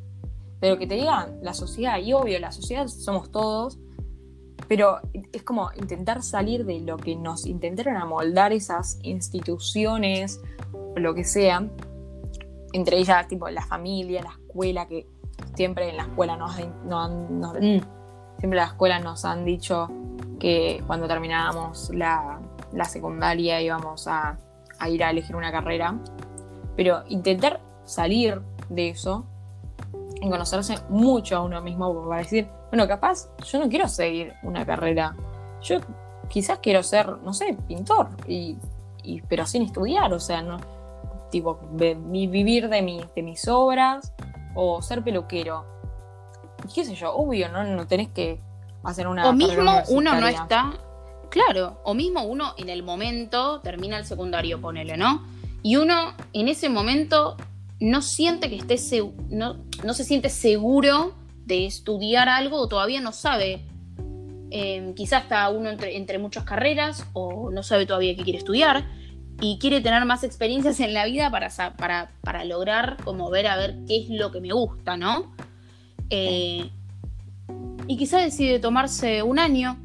de 0.60 0.70
lo 0.70 0.78
que 0.78 0.86
te 0.86 0.94
digan 0.94 1.38
la 1.42 1.54
sociedad. 1.54 1.98
Y 1.98 2.12
obvio, 2.12 2.38
la 2.38 2.52
sociedad 2.52 2.86
somos 2.88 3.30
todos, 3.30 3.78
pero 4.68 5.00
es 5.32 5.42
como 5.42 5.70
intentar 5.76 6.22
salir 6.22 6.64
de 6.64 6.80
lo 6.80 6.96
que 6.96 7.16
nos 7.16 7.46
intentaron 7.46 7.96
amoldar 7.96 8.52
esas 8.52 8.98
instituciones, 9.02 10.40
lo 10.96 11.14
que 11.14 11.24
sea, 11.24 11.68
entre 12.72 12.98
ellas, 12.98 13.26
tipo, 13.28 13.48
la 13.48 13.62
familia, 13.62 14.22
la 14.22 14.30
escuela, 14.30 14.86
que 14.86 15.06
siempre 15.54 15.88
en 15.90 15.96
la 15.96 16.04
escuela 16.04 16.36
nos, 16.36 16.56
no 16.84 17.00
han- 17.00 17.40
no- 17.40 17.52
mm, 17.54 17.58
siempre 18.38 18.42
en 18.42 18.56
la 18.56 18.64
escuela 18.64 18.98
nos 18.98 19.24
han 19.24 19.44
dicho 19.44 19.88
que 20.38 20.82
cuando 20.86 21.06
terminábamos 21.06 21.90
la, 21.94 22.40
la 22.72 22.84
secundaria 22.84 23.60
íbamos 23.60 24.06
a, 24.08 24.38
a 24.78 24.88
ir 24.88 25.04
a 25.04 25.10
elegir 25.10 25.36
una 25.36 25.52
carrera. 25.52 25.94
Pero 26.76 27.02
intentar 27.08 27.60
salir 27.84 28.40
de 28.68 28.88
eso 28.90 29.26
y 30.20 30.28
conocerse 30.30 30.76
mucho 30.88 31.36
a 31.36 31.40
uno 31.42 31.60
mismo 31.60 32.08
para 32.08 32.22
decir, 32.22 32.48
bueno, 32.70 32.88
capaz 32.88 33.28
yo 33.44 33.58
no 33.60 33.68
quiero 33.68 33.88
seguir 33.88 34.32
una 34.42 34.64
carrera. 34.64 35.14
Yo 35.60 35.80
quizás 36.28 36.58
quiero 36.60 36.82
ser, 36.82 37.18
no 37.18 37.34
sé, 37.34 37.56
pintor, 37.68 38.08
y, 38.26 38.56
y- 39.02 39.20
pero 39.22 39.44
sin 39.46 39.62
estudiar, 39.62 40.12
o 40.14 40.18
sea, 40.20 40.40
no, 40.42 40.56
tipo, 41.32 41.58
vivir 41.72 42.68
de, 42.68 42.80
mi- 42.82 43.00
de 43.16 43.22
mis 43.22 43.48
obras 43.48 44.12
o 44.54 44.80
ser 44.82 45.02
peluquero. 45.02 45.64
Y 46.68 46.72
qué 46.72 46.84
sé 46.84 46.94
yo, 46.94 47.12
obvio, 47.12 47.48
¿no? 47.48 47.64
No 47.64 47.88
tenés 47.88 48.08
que 48.10 48.40
hacer 48.84 49.08
una. 49.08 49.22
o 49.28 49.32
mismo 49.32 49.72
uno 49.88 50.12
no 50.20 50.26
está, 50.42 50.72
claro, 51.30 51.80
o 51.84 51.94
mismo 51.94 52.22
uno 52.22 52.54
en 52.56 52.68
el 52.68 52.84
momento 52.84 53.60
termina 53.62 53.98
el 53.98 54.04
secundario, 54.04 54.60
ponele, 54.60 54.96
¿no? 54.96 55.26
Y 55.64 55.76
uno 55.76 56.14
en 56.32 56.46
ese 56.48 56.68
momento 56.68 57.36
no 57.80 58.02
siente 58.02 58.48
que 58.48 58.56
esté, 58.56 58.76
no, 59.30 59.64
no 59.82 59.94
se 59.94 60.04
siente 60.04 60.28
seguro 60.28 61.14
de 61.46 61.66
estudiar 61.66 62.28
algo 62.28 62.58
o 62.58 62.68
todavía 62.68 63.00
no 63.00 63.10
sabe. 63.12 63.64
Eh, 64.54 64.92
quizás 64.94 65.22
está 65.22 65.48
uno 65.48 65.70
entre, 65.70 65.96
entre 65.96 66.18
muchas 66.18 66.44
carreras 66.44 67.06
o 67.14 67.50
no 67.50 67.62
sabe 67.62 67.86
todavía 67.86 68.14
qué 68.14 68.22
quiere 68.22 68.38
estudiar 68.38 68.84
y 69.42 69.58
quiere 69.58 69.80
tener 69.80 70.04
más 70.04 70.22
experiencias 70.22 70.78
en 70.78 70.94
la 70.94 71.04
vida 71.04 71.28
para, 71.28 71.50
para, 71.76 72.12
para 72.20 72.44
lograr 72.44 72.96
como 73.02 73.28
ver 73.28 73.48
a 73.48 73.56
ver 73.56 73.76
qué 73.88 74.02
es 74.02 74.08
lo 74.08 74.30
que 74.30 74.40
me 74.40 74.52
gusta, 74.52 74.96
¿no? 74.96 75.34
Eh, 76.10 76.70
y 77.88 77.96
quizá 77.96 78.18
decide 78.18 78.60
tomarse 78.60 79.24
un 79.24 79.40
año 79.40 79.76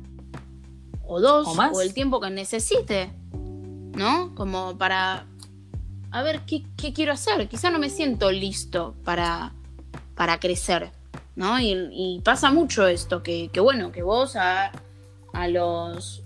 o 1.07 1.19
dos 1.19 1.47
O 1.47 1.55
más. 1.55 1.75
el 1.79 1.91
tiempo 1.95 2.21
que 2.21 2.29
necesite, 2.29 3.09
¿no? 3.33 4.35
Como 4.35 4.77
para 4.77 5.25
a 6.11 6.21
ver 6.21 6.41
qué, 6.41 6.63
qué 6.77 6.93
quiero 6.93 7.13
hacer. 7.13 7.49
Quizá 7.49 7.71
no 7.71 7.79
me 7.79 7.89
siento 7.89 8.31
listo 8.31 8.93
para, 9.03 9.53
para 10.13 10.39
crecer, 10.39 10.91
¿no? 11.35 11.59
Y, 11.59 11.71
y 11.91 12.21
pasa 12.23 12.51
mucho 12.51 12.85
esto, 12.85 13.23
que, 13.23 13.49
que 13.51 13.59
bueno, 13.59 13.91
que 13.91 14.03
vos 14.03 14.35
a, 14.35 14.71
a 15.33 15.47
los 15.47 16.21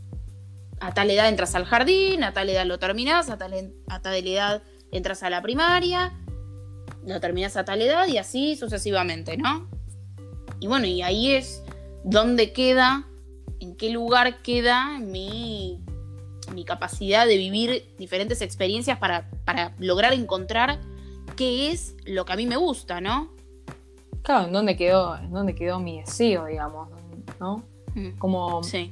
a 0.81 0.93
tal 0.93 1.09
edad 1.11 1.29
entras 1.29 1.55
al 1.55 1.65
jardín, 1.65 2.23
a 2.23 2.33
tal 2.33 2.49
edad 2.49 2.65
lo 2.65 2.79
terminás, 2.79 3.29
a 3.29 3.37
tal, 3.37 3.53
a 3.87 4.01
tal 4.01 4.15
edad 4.27 4.63
entras 4.91 5.23
a 5.23 5.29
la 5.29 5.41
primaria, 5.41 6.11
lo 7.05 7.19
terminás 7.19 7.55
a 7.55 7.63
tal 7.65 7.81
edad 7.81 8.07
y 8.07 8.17
así 8.17 8.55
sucesivamente, 8.55 9.37
¿no? 9.37 9.69
Y 10.59 10.67
bueno, 10.67 10.85
y 10.87 11.01
ahí 11.01 11.31
es 11.31 11.63
donde 12.03 12.51
queda, 12.51 13.07
en 13.59 13.75
qué 13.77 13.91
lugar 13.91 14.41
queda 14.41 14.99
mi, 14.99 15.79
mi 16.53 16.65
capacidad 16.65 17.25
de 17.27 17.37
vivir 17.37 17.93
diferentes 17.97 18.41
experiencias 18.41 18.97
para, 18.97 19.29
para 19.45 19.73
lograr 19.79 20.13
encontrar 20.13 20.79
qué 21.35 21.71
es 21.71 21.95
lo 22.05 22.25
que 22.25 22.33
a 22.33 22.35
mí 22.35 22.45
me 22.47 22.57
gusta, 22.57 23.01
¿no? 23.01 23.31
Claro, 24.23 24.47
¿en 24.47 24.53
dónde 24.53 24.75
quedó, 24.75 25.15
en 25.15 25.31
dónde 25.31 25.55
quedó 25.55 25.79
mi 25.79 25.99
deseo, 26.01 26.45
digamos? 26.45 26.89
¿No? 27.39 27.63
Mm, 27.95 28.17
Como 28.19 28.63
Sí. 28.63 28.91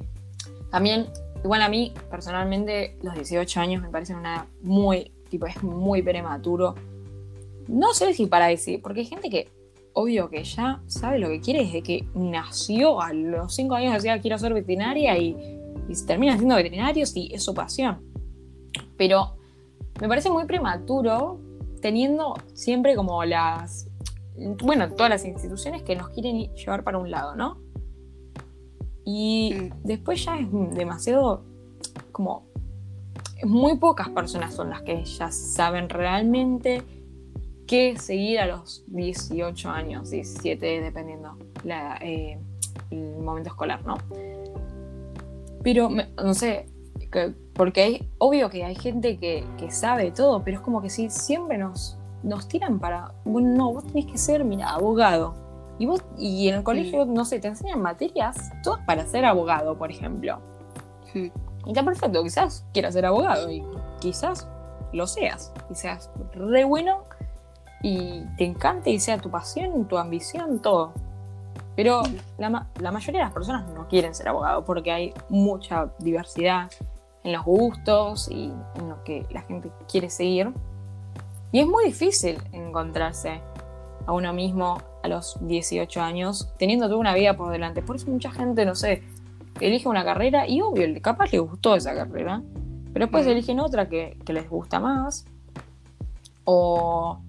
también, 0.71 1.07
igual 1.43 1.61
a 1.61 1.69
mí, 1.69 1.93
personalmente, 2.09 2.97
los 3.01 3.13
18 3.13 3.59
años 3.59 3.81
me 3.81 3.89
parecen 3.89 4.17
una 4.17 4.47
muy, 4.61 5.11
tipo, 5.29 5.45
es 5.45 5.61
muy 5.63 6.01
prematuro. 6.01 6.75
No 7.67 7.93
sé 7.93 8.13
si 8.13 8.25
para 8.25 8.47
decir, 8.47 8.81
porque 8.81 9.01
hay 9.01 9.05
gente 9.05 9.29
que, 9.29 9.49
obvio 9.93 10.29
que 10.29 10.43
ya 10.43 10.81
sabe 10.87 11.19
lo 11.19 11.29
que 11.29 11.41
quiere 11.41 11.65
desde 11.65 11.83
que 11.83 12.05
nació, 12.13 13.01
a 13.01 13.13
los 13.13 13.53
5 13.55 13.75
años 13.75 13.93
decía 13.93 14.19
quiero 14.21 14.37
ser 14.37 14.53
veterinaria 14.53 15.17
y, 15.17 15.35
y 15.87 16.05
termina 16.05 16.35
siendo 16.35 16.55
veterinario 16.55 17.05
si 17.05 17.29
es 17.33 17.43
su 17.43 17.53
pasión. 17.53 18.01
Pero 18.97 19.35
me 20.01 20.07
parece 20.07 20.29
muy 20.29 20.45
prematuro 20.45 21.39
teniendo 21.81 22.35
siempre 22.53 22.95
como 22.95 23.23
las, 23.23 23.87
bueno, 24.63 24.89
todas 24.91 25.09
las 25.09 25.25
instituciones 25.25 25.83
que 25.83 25.95
nos 25.95 26.09
quieren 26.09 26.53
llevar 26.53 26.83
para 26.83 26.97
un 26.97 27.09
lado, 27.09 27.35
¿no? 27.35 27.57
Y 29.11 29.53
Mm. 29.55 29.69
después 29.87 30.23
ya 30.23 30.37
es 30.37 30.47
demasiado 30.75 31.41
como 32.11 32.43
muy 33.43 33.75
pocas 33.77 34.09
personas 34.09 34.53
son 34.53 34.69
las 34.69 34.81
que 34.83 35.03
ya 35.03 35.31
saben 35.31 35.89
realmente 35.89 36.83
qué 37.65 37.97
seguir 37.97 38.39
a 38.39 38.45
los 38.45 38.83
18 38.87 39.69
años, 39.69 40.11
17, 40.11 40.81
dependiendo 40.81 41.37
la, 41.63 41.97
eh, 42.01 42.37
el 42.91 43.17
momento 43.23 43.49
escolar, 43.49 43.83
¿no? 43.83 43.95
Pero, 45.63 45.89
no 45.89 46.33
sé, 46.35 46.67
que- 47.11 47.33
porque 47.53 47.81
hay, 47.81 48.09
obvio 48.19 48.49
que 48.49 48.63
hay 48.63 48.75
gente 48.75 49.17
que, 49.17 49.43
que 49.57 49.71
sabe 49.71 50.11
todo, 50.11 50.43
pero 50.43 50.57
es 50.57 50.61
como 50.61 50.81
que 50.81 50.89
si 50.89 51.09
siempre 51.09 51.57
nos, 51.57 51.97
nos 52.23 52.47
tiran 52.47 52.79
para, 52.79 53.13
bueno, 53.25 53.55
no, 53.55 53.73
vos 53.73 53.85
tenés 53.87 54.05
que 54.05 54.17
ser, 54.17 54.43
mira, 54.43 54.69
abogado. 54.69 55.33
Y 55.79 55.85
vos, 55.85 56.03
y 56.17 56.49
en 56.49 56.55
el 56.55 56.63
colegio, 56.63 57.05
no 57.05 57.25
sé, 57.25 57.39
te 57.39 57.47
enseñan 57.47 57.81
materias, 57.81 58.51
todas 58.63 58.85
para 58.85 59.05
ser 59.07 59.25
abogado, 59.25 59.77
por 59.77 59.89
ejemplo. 59.89 60.39
Mm. 61.13 61.27
Y 61.65 61.69
está 61.69 61.83
perfecto, 61.83 62.21
quizás 62.21 62.65
quieras 62.73 62.93
ser 62.93 63.05
abogado 63.05 63.49
y 63.49 63.65
quizás 63.99 64.47
lo 64.93 65.07
seas, 65.07 65.51
y 65.69 65.75
seas 65.75 66.09
re 66.33 66.63
bueno 66.65 67.03
y 67.81 68.25
te 68.37 68.45
encante 68.45 68.89
y 68.89 68.99
sea 68.99 69.17
tu 69.19 69.29
pasión, 69.29 69.85
tu 69.87 69.97
ambición, 69.97 70.59
todo. 70.61 70.93
Pero 71.75 72.01
la, 72.37 72.49
ma- 72.49 72.69
la 72.79 72.91
mayoría 72.91 73.21
de 73.21 73.25
las 73.25 73.33
personas 73.33 73.69
no 73.69 73.87
quieren 73.87 74.13
ser 74.13 74.27
abogado 74.27 74.65
porque 74.65 74.91
hay 74.91 75.13
mucha 75.29 75.89
diversidad 75.99 76.69
en 77.23 77.33
los 77.33 77.45
gustos 77.45 78.29
y 78.29 78.51
en 78.75 78.89
lo 78.89 79.03
que 79.03 79.25
la 79.29 79.41
gente 79.43 79.71
quiere 79.89 80.09
seguir. 80.09 80.51
Y 81.51 81.59
es 81.61 81.67
muy 81.67 81.85
difícil 81.85 82.41
encontrarse 82.51 83.41
a 84.05 84.11
uno 84.11 84.33
mismo 84.33 84.77
a 85.03 85.07
los 85.07 85.37
18 85.41 86.01
años 86.01 86.49
teniendo 86.57 86.87
toda 86.87 86.99
una 86.99 87.13
vida 87.13 87.35
por 87.37 87.51
delante. 87.51 87.81
Por 87.81 87.95
eso 87.95 88.07
mucha 88.11 88.31
gente, 88.31 88.65
no 88.65 88.75
sé, 88.75 89.03
elige 89.59 89.87
una 89.89 90.03
carrera 90.03 90.47
y 90.47 90.61
obvio, 90.61 90.87
capaz 91.01 91.31
le 91.31 91.39
gustó 91.39 91.75
esa 91.75 91.93
carrera, 91.93 92.41
pero 92.93 93.05
después 93.05 93.25
Mm. 93.25 93.29
eligen 93.29 93.59
otra 93.59 93.89
que, 93.89 94.17
que 94.25 94.33
les 94.33 94.49
gusta 94.49 94.79
más. 94.79 95.25
O, 96.45 97.19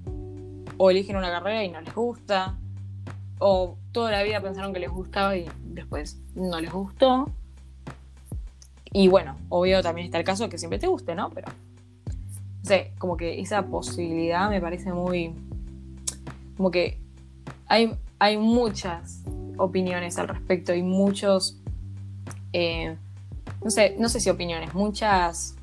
o 0.78 0.90
eligen 0.90 1.16
una 1.16 1.30
carrera 1.30 1.62
y 1.64 1.68
no 1.70 1.80
les 1.80 1.94
gusta. 1.94 2.56
o 3.42 3.76
toda 3.92 4.10
la 4.10 4.22
vida 4.22 4.40
pensaron 4.42 4.72
que 4.74 4.80
les 4.80 4.90
gustaba 4.90 5.34
y 5.36 5.46
después 5.64 6.20
no 6.34 6.60
les 6.60 6.70
gustó. 6.70 7.30
Y 8.92 9.08
bueno, 9.08 9.36
obvio 9.48 9.82
también 9.82 10.06
está 10.06 10.18
el 10.18 10.24
caso 10.24 10.44
de 10.44 10.50
que 10.50 10.58
siempre 10.58 10.78
te 10.78 10.86
guste, 10.88 11.14
¿no? 11.14 11.30
Pero, 11.30 11.48
no 12.06 12.64
sé, 12.64 12.92
como 12.98 13.16
que 13.16 13.40
esa 13.40 13.62
posibilidad 13.62 14.50
me 14.50 14.60
parece 14.60 14.92
muy... 14.92 15.34
Como 16.56 16.70
que 16.70 16.99
hay, 17.70 18.36
muchas 18.36 19.22
opiniones 19.56 20.18
al 20.18 20.28
respecto 20.28 20.74
y 20.74 20.82
muchos... 20.82 21.56
Eh, 22.52 22.96
no 23.62 23.70
sé, 23.70 23.96
no 23.98 24.08
sé 24.08 24.20
si 24.20 24.28
opiniones, 24.28 24.74
muchas... 24.74 25.56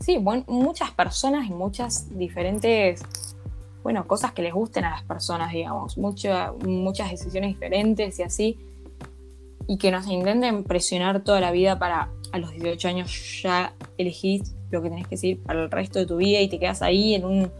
Sí, 0.00 0.18
muchas 0.18 0.90
personas 0.90 1.48
y 1.48 1.52
muchas 1.52 2.16
diferentes 2.16 3.02
bueno, 3.82 4.06
cosas 4.06 4.32
que 4.32 4.40
les 4.40 4.54
gusten 4.54 4.84
a 4.86 4.90
las 4.90 5.02
personas, 5.02 5.52
digamos, 5.52 5.98
muchas 5.98 7.10
decisiones 7.10 7.50
diferentes 7.50 8.18
y 8.18 8.22
así, 8.22 8.58
y 9.68 9.76
que 9.76 9.90
nos 9.90 10.06
intenten 10.06 10.64
presionar 10.64 11.22
toda 11.22 11.40
la 11.40 11.50
vida 11.50 11.78
para 11.78 12.08
a 12.32 12.38
los 12.38 12.50
18 12.50 12.88
años 12.88 13.42
ya 13.42 13.74
elegís 13.96 14.56
lo 14.70 14.82
que 14.82 14.88
tenés 14.88 15.04
que 15.04 15.16
decir 15.16 15.40
para 15.42 15.62
el 15.62 15.70
resto 15.70 16.00
de 16.00 16.06
tu 16.06 16.16
vida 16.16 16.40
y 16.40 16.48
te 16.48 16.58
quedas 16.58 16.82
ahí 16.82 17.14
en 17.14 17.24
un, 17.24 17.52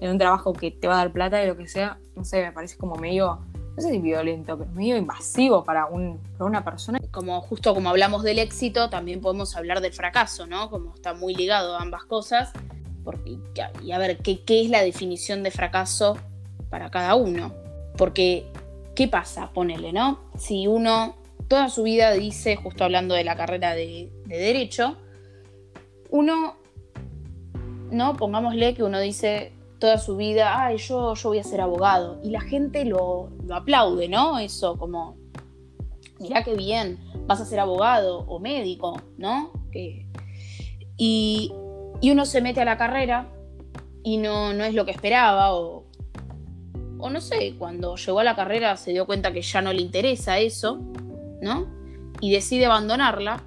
en 0.00 0.10
un 0.10 0.18
trabajo 0.18 0.52
que 0.52 0.70
te 0.70 0.86
va 0.86 0.94
a 0.94 0.98
dar 0.98 1.12
plata 1.12 1.42
y 1.42 1.46
lo 1.46 1.56
que 1.56 1.66
sea, 1.68 1.98
no 2.18 2.24
sé, 2.24 2.42
me 2.42 2.52
parece 2.52 2.76
como 2.76 2.96
medio, 2.96 3.38
no 3.76 3.82
sé 3.82 3.90
si 3.90 3.98
violento, 3.98 4.58
pero 4.58 4.70
medio 4.72 4.96
invasivo 4.96 5.64
para, 5.64 5.86
un, 5.86 6.18
para 6.32 6.44
una 6.44 6.64
persona. 6.64 7.00
Como 7.10 7.40
justo 7.40 7.74
como 7.74 7.88
hablamos 7.88 8.22
del 8.22 8.38
éxito, 8.38 8.90
también 8.90 9.20
podemos 9.20 9.56
hablar 9.56 9.80
del 9.80 9.92
fracaso, 9.92 10.46
¿no? 10.46 10.68
Como 10.70 10.94
está 10.94 11.14
muy 11.14 11.34
ligado 11.34 11.76
a 11.76 11.80
ambas 11.80 12.04
cosas 12.04 12.52
y 13.82 13.92
a 13.92 13.98
ver 13.98 14.18
¿qué, 14.18 14.44
qué 14.44 14.62
es 14.62 14.70
la 14.70 14.82
definición 14.82 15.42
de 15.42 15.50
fracaso 15.50 16.18
para 16.68 16.90
cada 16.90 17.14
uno. 17.14 17.54
Porque, 17.96 18.46
¿qué 18.94 19.08
pasa? 19.08 19.50
Ponele, 19.52 19.92
¿no? 19.92 20.20
Si 20.36 20.66
uno 20.66 21.16
toda 21.48 21.68
su 21.70 21.82
vida 21.82 22.12
dice, 22.12 22.56
justo 22.56 22.84
hablando 22.84 23.14
de 23.14 23.24
la 23.24 23.36
carrera 23.36 23.74
de, 23.74 24.12
derecho, 24.26 24.96
uno, 26.10 26.56
¿no? 27.90 28.16
Pongámosle 28.16 28.74
que 28.74 28.84
uno 28.84 29.00
dice 29.00 29.52
toda 29.78 29.98
su 29.98 30.16
vida, 30.16 30.64
ay, 30.64 30.78
yo, 30.78 31.14
yo 31.14 31.28
voy 31.28 31.38
a 31.38 31.44
ser 31.44 31.60
abogado. 31.60 32.20
Y 32.22 32.30
la 32.30 32.40
gente 32.40 32.84
lo, 32.84 33.30
lo 33.44 33.54
aplaude, 33.54 34.08
¿no? 34.08 34.38
Eso 34.38 34.76
como, 34.76 35.16
mirá 36.20 36.42
qué 36.44 36.54
bien, 36.54 36.98
vas 37.26 37.40
a 37.40 37.44
ser 37.44 37.60
abogado 37.60 38.20
o 38.20 38.38
médico, 38.38 39.00
¿no? 39.16 39.52
Y 40.96 41.52
y 42.00 42.10
uno 42.10 42.24
se 42.24 42.40
mete 42.40 42.60
a 42.60 42.64
la 42.64 42.76
carrera 42.76 43.28
y 44.02 44.18
no, 44.18 44.52
no 44.52 44.64
es 44.64 44.74
lo 44.74 44.84
que 44.84 44.92
esperaba 44.92 45.54
o, 45.54 45.84
o 46.98 47.10
no 47.10 47.20
sé, 47.20 47.54
cuando 47.58 47.96
llegó 47.96 48.20
a 48.20 48.24
la 48.24 48.36
carrera 48.36 48.76
se 48.76 48.92
dio 48.92 49.06
cuenta 49.06 49.32
que 49.32 49.42
ya 49.42 49.60
no 49.62 49.72
le 49.72 49.82
interesa 49.82 50.38
eso, 50.38 50.78
¿no? 51.42 51.66
Y 52.20 52.32
decide 52.32 52.66
abandonarla 52.66 53.42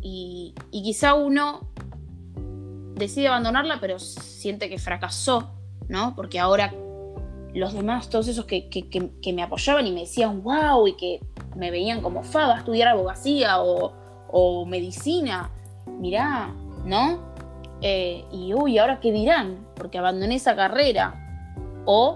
y, 0.00 0.54
y 0.70 0.82
quizá 0.82 1.14
uno 1.14 1.70
decide 2.94 3.28
abandonarla 3.28 3.78
pero 3.80 3.98
siente 3.98 4.68
que 4.68 4.78
fracasó, 4.78 5.50
¿no? 5.90 6.14
Porque 6.14 6.38
ahora 6.38 6.72
los 7.52 7.74
demás, 7.74 8.08
todos 8.08 8.28
esos 8.28 8.44
que, 8.44 8.70
que, 8.70 9.32
me 9.32 9.42
apoyaban 9.42 9.86
y 9.86 9.92
me 9.92 10.00
decían, 10.00 10.42
wow, 10.42 10.86
y 10.86 10.96
que 10.96 11.20
me 11.56 11.70
veían 11.70 12.00
como 12.00 12.22
fa, 12.22 12.54
a 12.54 12.58
estudiar 12.58 12.88
abogacía 12.88 13.60
o, 13.60 13.92
o 14.30 14.64
medicina, 14.64 15.50
mirá, 15.86 16.54
¿no? 16.84 17.30
Eh, 17.82 18.24
y 18.30 18.54
uy, 18.54 18.78
¿ahora 18.78 19.00
qué 19.00 19.10
dirán? 19.10 19.66
Porque 19.74 19.98
abandoné 19.98 20.36
esa 20.36 20.54
carrera. 20.54 21.26
O 21.86 22.14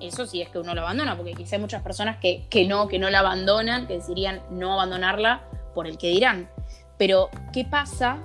eso 0.00 0.26
sí 0.26 0.42
es 0.42 0.48
que 0.48 0.58
uno 0.58 0.74
lo 0.74 0.80
abandona, 0.82 1.16
porque 1.16 1.34
quizá 1.34 1.56
hay 1.56 1.62
muchas 1.62 1.82
personas 1.82 2.18
que, 2.18 2.66
no, 2.66 2.88
que 2.88 2.98
no 2.98 3.10
la 3.10 3.20
abandonan, 3.20 3.86
que 3.86 3.94
decidirían 3.94 4.42
no 4.50 4.72
abandonarla 4.72 5.42
por 5.72 5.86
el 5.86 5.98
que 5.98 6.08
dirán. 6.08 6.50
Pero, 6.98 7.30
¿qué 7.52 7.64
pasa 7.64 8.18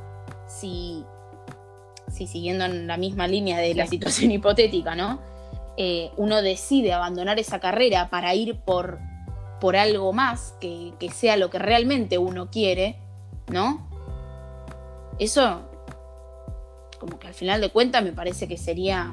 si, 0.47 1.05
si 2.11 2.27
siguiendo 2.27 2.65
en 2.65 2.87
la 2.87 2.97
misma 2.97 3.27
línea 3.27 3.59
de 3.59 3.73
la 3.73 3.87
situación 3.87 4.31
hipotética, 4.31 4.95
¿no? 4.95 5.19
Eh, 5.77 6.11
uno 6.17 6.41
decide 6.41 6.93
abandonar 6.93 7.39
esa 7.39 7.59
carrera 7.59 8.09
para 8.09 8.35
ir 8.35 8.59
por, 8.59 8.99
por 9.59 9.75
algo 9.75 10.13
más 10.13 10.53
que, 10.59 10.93
que 10.99 11.09
sea 11.09 11.37
lo 11.37 11.49
que 11.49 11.59
realmente 11.59 12.17
uno 12.17 12.51
quiere, 12.51 12.97
¿no? 13.47 13.87
Eso 15.17 15.61
como 17.01 17.17
que 17.17 17.27
al 17.27 17.33
final 17.33 17.59
de 17.61 17.69
cuentas 17.69 18.03
me 18.03 18.11
parece 18.11 18.47
que 18.47 18.57
sería 18.57 19.11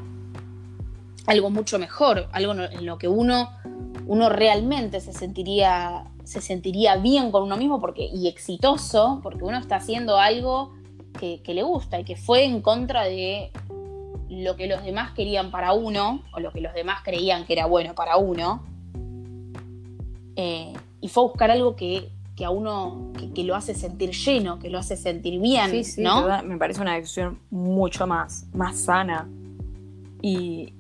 algo 1.27 1.49
mucho 1.49 1.79
mejor, 1.79 2.29
algo 2.33 2.53
en 2.53 2.85
lo 2.85 2.99
que 2.99 3.09
uno, 3.09 3.51
uno 4.07 4.29
realmente 4.29 5.01
se 5.01 5.15
sentiría, 5.15 6.05
se 6.23 6.43
sentiría 6.43 6.97
bien 6.97 7.31
con 7.31 7.45
uno 7.45 7.57
mismo 7.57 7.81
porque, 7.81 8.05
y 8.05 8.29
exitoso, 8.29 9.21
porque 9.23 9.43
uno 9.43 9.57
está 9.57 9.77
haciendo 9.77 10.19
algo 10.19 10.75
que, 11.19 11.43
le 11.47 11.63
gusta 11.63 12.01
y 12.01 12.05
que 12.05 12.17
fue 12.17 12.45
en 12.45 12.63
contra 12.63 13.05
de 13.05 13.51
lo 14.29 14.57
que 14.57 14.67
los 14.67 14.85
demás 14.85 15.13
querían 15.13 15.51
para 15.51 15.73
uno, 15.73 16.23
o 16.33 16.41
lo 16.41 16.53
que 16.53 16.61
los 16.61 16.73
demás 16.75 17.03
creían 17.03 17.45
que 17.45 17.55
era 17.55 17.67
bueno 17.67 17.95
para 17.95 18.17
uno, 18.17 18.63
eh, 20.37 20.73
y 21.01 21.09
fue 21.09 21.25
a 21.25 21.27
buscar 21.27 21.51
algo 21.51 21.77
que 21.77 22.11
que 22.39 22.45
a 22.45 22.51
uno 22.51 23.11
que, 23.35 23.43
lo 23.43 23.57
hace 23.57 23.75
sentir 23.75 24.13
lleno, 24.13 24.61
que 24.61 24.71
lo 24.71 24.79
hace 24.79 24.97
sentir 24.97 25.41
bien, 25.41 25.73
sí, 25.73 25.83
sí, 25.83 26.03
¿no? 26.05 26.25
me 26.45 26.57
parece 26.57 26.81
una 26.81 26.95
decisión 26.95 27.41
mucho 27.51 28.07
más, 28.07 28.47
más 28.55 28.79
sana. 28.79 29.29
Y, 30.23 30.73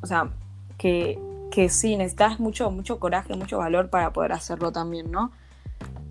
o 0.00 0.06
sea, 0.06 0.30
que, 0.78 1.18
que 1.50 1.68
sí, 1.68 1.96
necesitas 1.96 2.40
mucho, 2.40 2.70
mucho 2.70 2.98
coraje, 2.98 3.36
mucho 3.36 3.58
valor 3.58 3.90
para 3.90 4.14
poder 4.14 4.32
hacerlo 4.32 4.72
también, 4.72 5.10
¿no? 5.10 5.32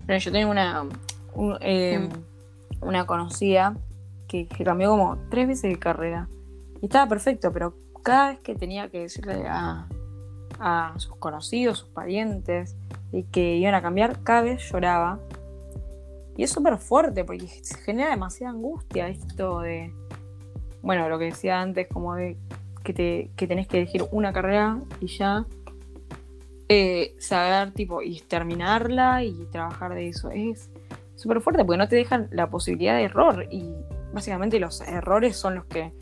Pero 0.06 0.20
yo 0.20 0.30
tengo 0.30 0.52
una, 0.52 0.84
eh, 1.60 1.98
mm. 1.98 2.33
Una 2.80 3.06
conocida 3.06 3.76
que, 4.28 4.46
cambió 4.64 4.90
como 4.90 5.18
tres 5.30 5.48
veces 5.48 5.70
de 5.72 5.78
carrera. 5.78 6.28
Y 6.80 6.86
estaba 6.86 7.08
perfecto, 7.08 7.52
pero 7.52 7.74
cada 8.02 8.30
vez 8.30 8.40
que 8.40 8.54
tenía 8.54 8.88
que 8.90 9.00
decirle 9.00 9.44
a, 9.46 9.88
a 10.58 10.94
sus 10.96 11.16
conocidos, 11.16 11.78
sus 11.78 11.88
parientes, 11.88 12.76
y 13.12 13.22
que 13.24 13.56
iban 13.56 13.74
a 13.74 13.82
cambiar, 13.82 14.22
cada 14.22 14.42
vez 14.42 14.70
lloraba. 14.70 15.20
Y 16.36 16.42
es 16.42 16.50
súper 16.50 16.78
fuerte 16.78 17.24
porque 17.24 17.46
se 17.46 17.78
genera 17.78 18.10
demasiada 18.10 18.52
angustia 18.52 19.08
esto 19.08 19.60
de, 19.60 19.92
bueno, 20.82 21.08
lo 21.08 21.18
que 21.18 21.26
decía 21.26 21.60
antes, 21.60 21.86
como 21.86 22.16
de 22.16 22.36
que, 22.82 22.92
te, 22.92 23.30
que 23.36 23.46
tenés 23.46 23.68
que 23.68 23.78
elegir 23.78 24.04
una 24.10 24.32
carrera 24.32 24.80
y 25.00 25.06
ya 25.06 25.46
eh, 26.68 27.14
saber, 27.18 27.72
tipo, 27.72 28.02
y 28.02 28.20
terminarla 28.20 29.22
y 29.22 29.32
trabajar 29.52 29.94
de 29.94 30.08
eso. 30.08 30.30
Es 30.30 30.70
súper 31.16 31.40
fuerte 31.40 31.64
porque 31.64 31.78
no 31.78 31.88
te 31.88 31.96
dejan 31.96 32.28
la 32.30 32.50
posibilidad 32.50 32.96
de 32.96 33.04
error 33.04 33.46
y 33.50 33.70
básicamente 34.12 34.58
los 34.58 34.80
errores 34.82 35.36
son 35.36 35.56
los 35.56 35.64
que 35.66 35.92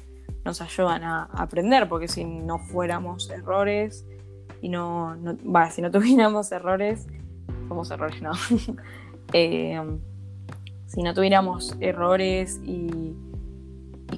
nos 0.44 0.61
ayudan 0.61 1.05
a 1.05 1.25
aprender 1.33 1.88
porque 1.88 2.09
si 2.09 2.25
no 2.25 2.59
fuéramos 2.59 3.31
errores 3.31 4.07
y 4.61 4.68
no, 4.68 5.16
no 5.16 5.37
si 5.70 5.83
no 5.83 5.90
tuviéramos 5.92 6.51
errores, 6.53 7.07
somos 7.68 7.90
errores, 7.90 8.22
no. 8.22 8.33
Eh, 9.35 9.81
si 10.92 11.03
no 11.03 11.14
tuviéramos 11.14 11.75
errores 11.81 12.61
y, 12.64 13.14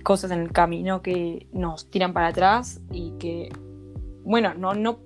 cosas 0.02 0.32
en 0.32 0.40
el 0.40 0.50
camino 0.50 1.02
que 1.02 1.46
nos 1.52 1.88
tiran 1.88 2.12
para 2.12 2.26
atrás 2.26 2.80
y 2.90 3.12
que, 3.12 3.48
bueno, 4.24 4.52
no, 4.52 4.74
no, 4.74 4.98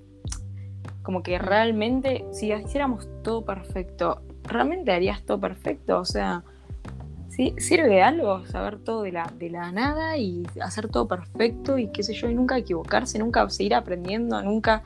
como 1.02 1.22
que 1.22 1.38
realmente, 1.38 2.24
si 2.32 2.52
hiciéramos 2.52 3.06
todo 3.22 3.44
perfecto, 3.44 4.22
¿realmente 4.48 4.92
harías 4.92 5.22
todo 5.22 5.40
perfecto? 5.40 6.00
O 6.00 6.04
sea, 6.04 6.42
¿sí? 7.28 7.54
¿sirve 7.58 8.02
algo 8.02 8.44
saber 8.46 8.78
todo 8.78 9.02
de 9.02 9.12
la, 9.12 9.32
de 9.38 9.50
la 9.50 9.70
nada 9.72 10.16
y 10.16 10.44
hacer 10.60 10.88
todo 10.88 11.06
perfecto 11.06 11.78
y 11.78 11.88
qué 11.88 12.02
sé 12.02 12.14
yo, 12.14 12.28
y 12.28 12.34
nunca 12.34 12.58
equivocarse, 12.58 13.18
nunca 13.18 13.48
seguir 13.50 13.74
aprendiendo, 13.74 14.42
nunca 14.42 14.82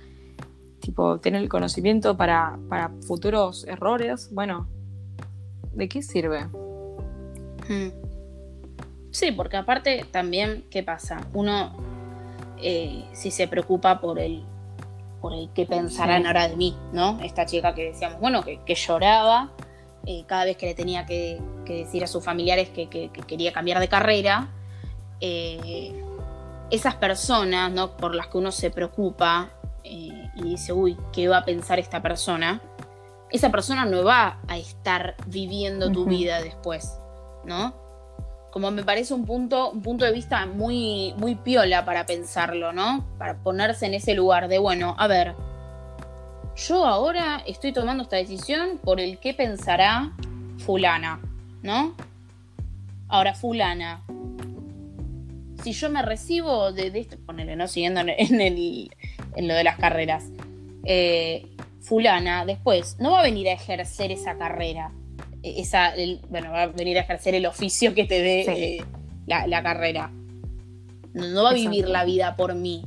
tipo, 0.83 1.19
tener 1.21 1.41
el 1.41 1.49
conocimiento 1.49 2.17
para, 2.17 2.59
futuros 3.07 3.65
errores, 3.67 4.29
bueno, 4.33 4.69
¿de 5.73 5.89
qué 5.89 6.03
sirve? 6.03 6.45
Hmm. 7.69 7.91
Sí, 9.11 9.31
porque 9.33 9.57
aparte 9.57 10.05
también, 10.11 10.65
¿qué 10.71 10.83
pasa? 10.83 11.21
Uno, 11.33 11.77
eh, 12.61 13.05
si 13.13 13.31
se 13.31 13.47
preocupa 13.47 14.01
por 14.01 14.19
el, 14.19 14.45
por 15.23 15.33
el 15.33 15.49
qué 15.55 15.65
pensarán 15.65 16.27
ahora 16.27 16.49
de 16.49 16.57
mí, 16.57 16.77
¿no? 16.93 17.21
Esta 17.23 17.47
chica 17.47 17.75
que 17.75 17.93
decíamos, 17.93 18.21
bueno, 18.21 18.43
que, 18.43 18.75
lloraba 18.75 19.53
eh, 20.05 20.25
cada 20.27 20.45
vez 20.45 20.57
que 20.57 20.67
le 20.67 20.75
tenía 20.75 21.07
que, 21.07 21.41
decir 21.65 22.05
a 22.05 22.07
sus 22.07 22.23
familiares 22.23 22.69
que, 22.69 22.89
quería 23.27 23.53
cambiar 23.53 23.79
de 23.79 23.89
carrera. 23.89 24.51
Eh, 25.21 26.05
esas 26.71 26.97
personas, 26.97 27.71
¿no? 27.71 27.97
Por 27.97 28.15
las 28.15 28.27
que 28.27 28.39
uno 28.39 28.51
se 28.51 28.71
preocupa, 28.71 29.53
eh, 29.85 30.31
y 30.35 30.43
dice, 30.43 30.73
uy, 30.73 30.99
¿qué 31.13 31.29
va 31.29 31.39
a 31.39 31.45
pensar 31.45 31.79
esta 31.79 32.03
persona? 32.03 32.61
Esa 33.31 33.51
persona 33.51 33.85
no 33.85 34.05
va 34.05 34.41
a 34.49 34.59
estar 34.59 35.15
viviendo 35.27 35.91
tu 35.91 36.05
vida 36.05 36.43
después, 36.43 36.99
¿no? 37.45 37.82
Como 38.53 38.71
me 38.71 38.85
parece 38.85 39.15
un 39.15 39.25
punto, 39.25 39.71
un 39.71 39.81
punto 39.81 40.05
de 40.05 40.13
vista 40.13 40.45
muy, 40.45 41.15
muy 41.17 41.37
piola 41.37 41.87
para 41.87 42.05
pensarlo, 42.05 42.73
¿no? 42.73 43.05
Para 43.19 43.39
ponerse 43.39 43.87
en 43.87 43.95
ese 43.95 44.15
lugar 44.15 44.47
de, 44.49 44.59
bueno, 44.59 44.95
a 44.99 45.07
ver, 45.09 45.35
yo 46.55 46.85
ahora 46.85 47.43
estoy 47.47 47.73
tomando 47.73 48.03
esta 48.03 48.17
decisión 48.17 48.79
por 48.85 49.01
el 49.01 49.19
que 49.19 49.33
pensará 49.33 50.13
fulana, 50.59 51.21
¿no? 51.63 51.95
Ahora, 53.09 53.33
fulana, 53.33 54.03
si 55.63 55.73
yo 55.73 55.89
me 55.89 56.03
recibo 56.03 56.73
de, 56.73 56.89
esto, 56.95 57.17
ponele, 57.25 57.57
¿no? 57.57 57.69
Siguiendo 57.69 58.01
en, 58.01 58.41
el, 58.41 58.91
en 59.35 59.49
lo 59.49 59.55
de 59.55 59.65
las 59.65 59.79
carreras, 59.79 60.27
eh, 60.85 61.49
fulana 61.81 62.45
después 62.45 62.97
no 62.99 63.13
va 63.13 63.21
a 63.21 63.23
venir 63.23 63.49
a 63.49 63.53
ejercer 63.53 64.13
esa 64.13 64.37
carrera, 64.37 64.93
e, 65.43 65.61
esa, 65.61 65.93
bueno, 66.29 66.53
va 66.53 66.63
a 66.63 66.67
venir 66.67 66.99
a 66.99 67.03
ejercer 67.03 67.35
el 67.35 67.47
oficio 67.47 67.95
que 67.95 68.05
te 68.05 68.21
dé 68.23 68.41
eh, 68.43 68.85
la, 69.27 69.63
carrera. 69.63 70.11
No, 71.15 71.43
va 71.43 71.51
a 71.51 71.55
vivir 71.55 71.89
la 71.89 72.05
vida 72.05 72.37
por 72.37 72.55
mí. 72.55 72.85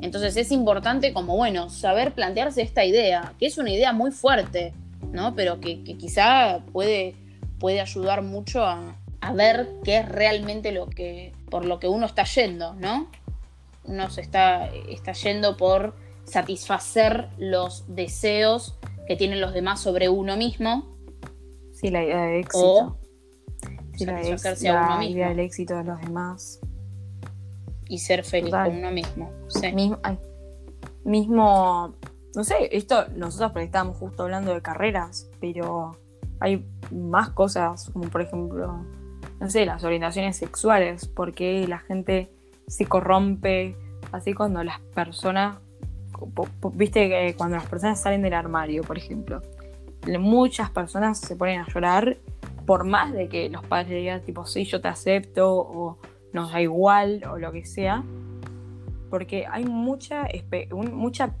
Entonces 0.00 0.36
es 0.36 0.52
importante 0.52 1.12
como, 1.12 1.36
bueno, 1.36 1.70
saber 1.70 2.12
plantearse 2.12 2.62
esta 2.62 2.84
idea, 2.84 3.32
que 3.38 3.46
es 3.46 3.58
una 3.58 3.70
idea 3.70 3.92
muy 3.92 4.10
fuerte, 4.10 4.72
¿no? 5.12 5.34
Pero 5.34 5.60
que, 5.60 5.82
quizá 5.82 6.60
puede, 6.72 7.14
puede 7.58 7.80
ayudar 7.80 8.22
mucho 8.22 8.64
a, 8.64 8.96
a 9.20 9.32
ver 9.32 9.68
qué 9.84 9.98
es 9.98 10.08
realmente 10.08 10.72
lo 10.72 10.86
que, 10.86 11.32
por 11.50 11.64
lo 11.64 11.80
que 11.80 11.88
uno 11.88 12.06
está 12.06 12.24
yendo, 12.24 12.74
¿no? 12.74 13.10
Uno 13.84 14.10
se 14.10 14.20
está, 14.20 14.68
está 14.88 15.12
yendo 15.12 15.56
por 15.56 15.94
satisfacer 16.24 17.28
los 17.38 17.84
deseos 17.88 18.74
que 19.06 19.16
tienen 19.16 19.40
los 19.40 19.54
demás 19.54 19.80
sobre 19.80 20.08
uno 20.08 20.36
mismo. 20.36 20.95
Sí, 21.86 21.92
la 21.92 22.02
idea 22.02 22.22
de 22.22 22.40
éxito. 22.40 22.66
O 22.66 22.98
sí, 23.96 24.06
la, 24.06 25.04
idea 25.04 25.28
del 25.28 25.38
éxito 25.38 25.76
de 25.76 25.84
los 25.84 26.00
demás. 26.00 26.58
Y 27.88 27.98
ser 27.98 28.24
feliz 28.24 28.50
con 28.50 28.76
uno 28.76 28.90
mismo. 28.90 29.30
Mismo, 29.72 30.00
mismo, 31.04 31.94
no 32.34 32.42
sé, 32.42 32.76
esto 32.76 33.06
nosotros 33.14 33.52
porque 33.52 33.66
estábamos 33.66 33.98
justo 33.98 34.24
hablando 34.24 34.52
de 34.52 34.62
carreras, 34.62 35.30
pero 35.40 35.96
hay 36.40 36.66
más 36.90 37.30
cosas, 37.30 37.88
como 37.90 38.08
por 38.08 38.20
ejemplo, 38.20 38.84
no 39.38 39.48
sé, 39.48 39.64
las 39.64 39.84
orientaciones 39.84 40.36
sexuales, 40.36 41.06
porque 41.06 41.68
la 41.68 41.78
gente 41.78 42.32
se 42.66 42.86
corrompe 42.86 43.76
así 44.10 44.32
cuando 44.32 44.64
las 44.64 44.80
personas, 44.80 45.58
viste 46.72 47.08
que 47.08 47.36
cuando 47.38 47.58
las 47.58 47.66
personas 47.66 48.00
salen 48.00 48.22
del 48.22 48.34
armario, 48.34 48.82
por 48.82 48.98
ejemplo, 48.98 49.40
muchas 50.18 50.70
personas 50.70 51.18
se 51.18 51.36
ponen 51.36 51.60
a 51.60 51.66
llorar 51.66 52.18
por 52.66 52.84
más 52.84 53.12
de 53.12 53.28
que 53.28 53.48
los 53.48 53.64
padres 53.64 54.00
digan 54.00 54.22
tipo, 54.22 54.46
sí, 54.46 54.64
yo 54.64 54.80
te 54.80 54.88
acepto 54.88 55.54
o 55.56 55.98
nos 56.32 56.52
da 56.52 56.60
igual 56.60 57.22
o 57.30 57.38
lo 57.38 57.52
que 57.52 57.64
sea, 57.64 58.04
porque 59.10 59.46
hay 59.46 59.64
mucha, 59.64 60.26
mucha 60.92 61.34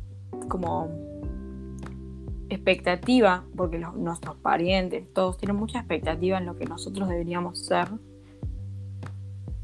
como 0.48 0.88
expectativa, 2.48 3.44
porque 3.56 3.78
nuestros 3.78 4.36
parientes, 4.36 5.12
todos 5.12 5.36
tienen 5.36 5.56
mucha 5.56 5.78
expectativa 5.78 6.38
en 6.38 6.46
lo 6.46 6.56
que 6.56 6.64
nosotros 6.64 7.08
deberíamos 7.08 7.66
ser. 7.66 7.88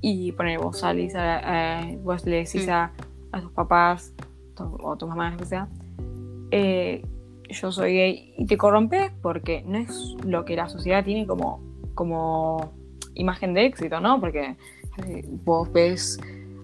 Y 0.01 0.33
poner 0.33 0.59
vos 0.59 0.81
salís, 0.81 1.15
vos 2.03 2.27
le 2.27 2.37
decís 2.39 2.69
a, 2.69 2.93
tus 3.41 3.53
papás 3.53 4.13
o 4.59 4.97
tu 4.97 5.07
mamá, 5.07 5.31
lo 5.31 5.37
que 5.39 5.47
sea, 5.47 5.69
eh, 6.51 7.03
yo 7.53 7.73
soy 7.73 7.95
gay 7.95 8.35
y 8.37 8.47
te 8.47 8.57
corrompes 8.57 9.13
porque 9.23 9.63
no 9.67 9.79
es 9.79 10.17
lo 10.25 10.45
que 10.45 10.57
la 10.57 10.69
sociedad 10.69 11.05
tiene 11.05 11.27
como, 11.27 11.63
como 11.95 12.75
imagen 13.15 13.55
de 13.55 13.67
éxito, 13.67 14.01
¿no? 14.01 14.21
Porque 14.21 14.57
eh, 15.07 15.25
vos 15.45 15.71
ves 15.73 16.19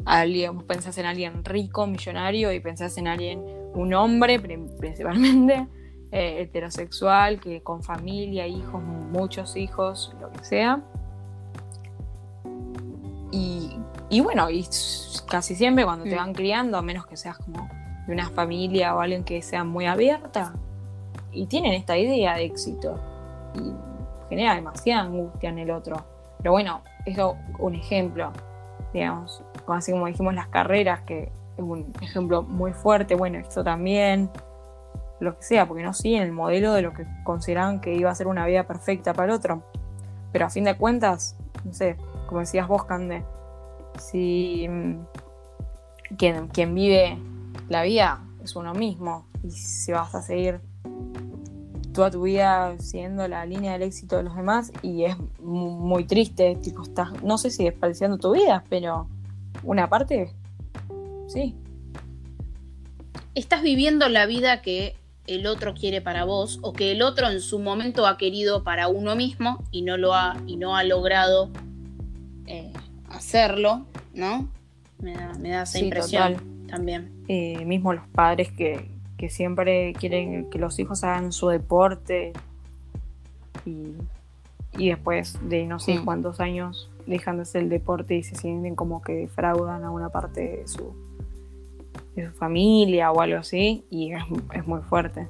a 0.05 0.21
alguien, 0.21 0.55
vos 0.55 0.65
pensás 0.65 0.99
en 0.99 1.07
alguien 1.07 1.45
rico, 1.45 1.87
millonario 1.87 2.53
y 2.53 2.61
pensás 2.61 2.97
en 2.99 3.09
alguien, 3.09 3.43
un 3.75 3.95
hombre 3.95 4.41
principalmente, 4.41 5.67
eh, 6.13 6.43
heterosexual, 6.43 7.41
que 7.41 7.63
con 7.63 7.83
familia, 7.83 8.47
hijos, 8.47 8.83
muchos 8.83 9.57
hijos, 9.57 10.15
lo 10.21 10.31
que 10.31 10.45
sea. 10.45 10.83
Y, 14.11 14.21
bueno, 14.21 14.49
y 14.49 14.67
casi 15.29 15.55
siempre 15.55 15.85
cuando 15.85 16.05
te 16.05 16.17
van 16.17 16.33
criando, 16.33 16.79
a 16.79 16.83
menos 16.83 17.07
que 17.07 17.17
seas 17.17 17.37
como 17.37 17.69
de 18.07 18.15
una 18.15 18.31
familia 18.31 18.95
o 18.97 19.01
alguien 19.01 19.23
que 19.23 19.43
sea 19.43 19.65
muy 19.65 19.85
abierta, 19.85 20.55
y 21.39 21.47
tienen 21.47 21.73
esta 21.73 21.97
idea 21.97 22.35
de 22.35 22.45
éxito, 22.45 22.99
y 23.55 23.73
genera 24.29 24.57
demasiada 24.57 25.03
angustia 25.03 25.51
en 25.51 25.59
el 25.59 25.71
otro. 25.71 25.97
Pero 26.39 26.53
bueno, 26.53 26.83
eso 27.07 27.37
un 27.61 27.77
ejemplo, 27.77 28.33
digamos, 28.93 29.43
así 29.69 29.93
como 29.93 30.07
dijimos 30.07 30.35
las 30.35 30.49
carreras, 30.49 31.03
que 31.03 31.31
es 31.57 31.63
un 31.63 31.93
ejemplo 32.01 32.43
muy 32.43 32.73
fuerte, 32.73 33.15
bueno, 33.15 33.39
esto 33.39 33.63
también, 33.63 34.31
lo 35.21 35.37
que 35.37 35.43
sea, 35.43 35.67
porque 35.67 35.85
no 35.85 35.95
siguen 35.95 36.23
el 36.23 36.33
modelo 36.33 36.73
de 36.73 36.83
lo 36.83 36.93
que 36.93 37.07
consideraban 37.25 37.81
que 37.81 37.95
iba 37.95 38.11
a 38.11 38.15
ser 38.15 38.27
una 38.27 38.45
vida 38.47 38.65
perfecta 38.65 39.15
para 39.15 39.33
el 39.33 39.39
otro. 39.39 39.63
Pero 40.33 40.47
a 40.47 40.51
fin 40.51 40.65
de 40.65 40.77
cuentas, 40.77 41.37
no 41.65 41.73
sé, 41.73 41.97
como 42.27 42.41
decías 42.41 42.67
vos, 42.67 42.85
Cande, 42.85 43.25
si 43.99 44.67
mm, 44.69 45.07
quien, 46.17 46.49
quien 46.49 46.75
vive 46.75 47.17
la 47.69 47.83
vida 47.83 48.25
es 48.43 48.57
uno 48.57 48.75
mismo 48.75 49.27
y 49.43 49.51
si 49.51 49.93
vas 49.93 50.15
a 50.15 50.23
seguir 50.23 50.61
toda 51.99 52.11
tu 52.11 52.23
vida 52.23 52.79
siguiendo 52.79 53.27
la 53.27 53.45
línea 53.45 53.73
del 53.73 53.83
éxito 53.83 54.19
de 54.19 54.23
los 54.23 54.37
demás 54.37 54.73
y 54.83 55.03
es 55.03 55.17
muy 55.41 56.05
triste, 56.05 56.57
tipo, 56.63 56.85
estás, 56.85 57.23
no 57.25 57.39
sé 57.39 57.51
si 57.51 57.65
desperdiciando 57.65 58.19
tu 58.19 58.33
vida, 58.33 58.63
pero 58.69 59.09
una 59.65 59.89
parte, 59.89 60.33
sí. 61.27 61.57
Estás 63.35 63.63
viviendo 63.63 64.09
la 64.09 64.27
vida 64.27 64.63
que 64.63 64.95
el 65.27 65.47
otro 65.47 65.75
quiere 65.75 66.01
para 66.01 66.25
vos 66.25 66.61
o 66.63 66.73
que 66.73 66.93
el 66.93 67.03
otro 67.03 67.29
en 67.31 67.41
su 67.41 67.59
momento 67.59 68.07
ha 68.07 68.17
querido 68.17 68.63
para 68.63 68.87
uno 68.87 69.17
mismo 69.17 69.65
y 69.71 69.83
no 69.83 69.97
lo 69.97 70.15
ha, 70.15 70.37
y 70.47 70.57
no 70.57 70.77
ha 70.77 70.85
logrado 70.85 71.51
eh, 72.47 72.73
hacerlo, 73.11 73.87
¿no? 74.15 74.49
Me 75.01 75.15
da, 75.15 75.63
esa 75.63 75.81
impresión 75.81 76.67
también. 76.69 77.25
Eh, 77.29 77.65
mismo 77.65 77.93
los 77.93 78.07
padres 78.09 78.53
que, 78.53 78.89
siempre 79.29 79.93
quieren 79.95 80.49
que 80.51 80.59
los 80.59 80.79
hijos 80.79 81.05
hagan 81.05 81.33
su 81.33 81.49
deporte 81.49 82.33
y, 83.65 83.95
después 84.77 85.39
de 85.43 85.67
no 85.67 85.81
sé 85.81 86.01
cuántos 86.05 86.39
años 86.41 86.89
dejan 87.07 87.37
de 87.37 87.43
hacer 87.43 87.63
el 87.63 87.69
deporte 87.69 88.15
y 88.15 88.23
se 88.23 88.37
sienten 88.37 88.77
como 88.77 89.03
que 89.03 89.15
defraudan 89.15 89.83
a 89.83 89.91
una 89.91 90.11
parte 90.11 90.59
de 90.59 90.69
su 90.69 90.95
de 92.15 92.31
su 92.31 92.37
familia 92.37 93.11
o 93.13 93.21
algo 93.21 93.39
así, 93.39 93.85
y 93.91 94.13
es, 94.13 94.67
muy 94.67 94.81
fuerte. 94.83 95.29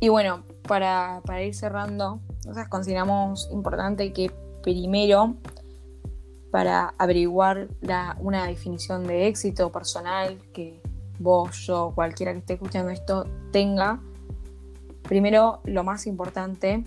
Y 0.00 0.08
bueno, 0.08 0.42
para, 0.66 1.20
ir 1.42 1.54
cerrando, 1.54 2.20
nosotros 2.44 2.68
consideramos 2.68 3.48
importante 3.52 4.12
que 4.12 4.30
primero, 4.62 5.36
para 6.50 6.94
averiguar 6.98 7.68
una 8.18 8.46
definición 8.46 9.06
de 9.06 9.26
éxito 9.26 9.70
personal 9.70 10.38
que 10.52 10.80
vos, 11.18 11.66
yo, 11.66 11.92
cualquiera 11.94 12.32
que 12.32 12.38
esté 12.38 12.54
escuchando 12.54 12.90
esto 12.90 13.26
tenga, 13.52 14.00
primero 15.02 15.60
lo 15.64 15.84
más 15.84 16.06
importante 16.06 16.84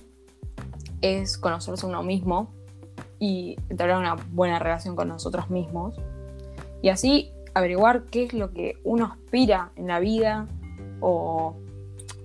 es 1.02 1.38
conocerse 1.38 1.86
uno 1.86 2.04
mismo 2.04 2.52
y 3.20 3.56
tener 3.76 3.96
una 3.96 4.15
buena 4.32 4.60
relación 4.60 4.96
con 4.96 5.08
nosotros 5.08 5.50
mismos. 5.50 5.96
Y 6.82 6.89
así 6.89 7.32
averiguar 7.54 8.06
qué 8.06 8.24
es 8.24 8.34
lo 8.34 8.52
que 8.52 8.78
uno 8.84 9.06
aspira 9.06 9.72
en 9.76 9.88
la 9.88 10.00
vida 10.00 10.48
o, 11.00 11.56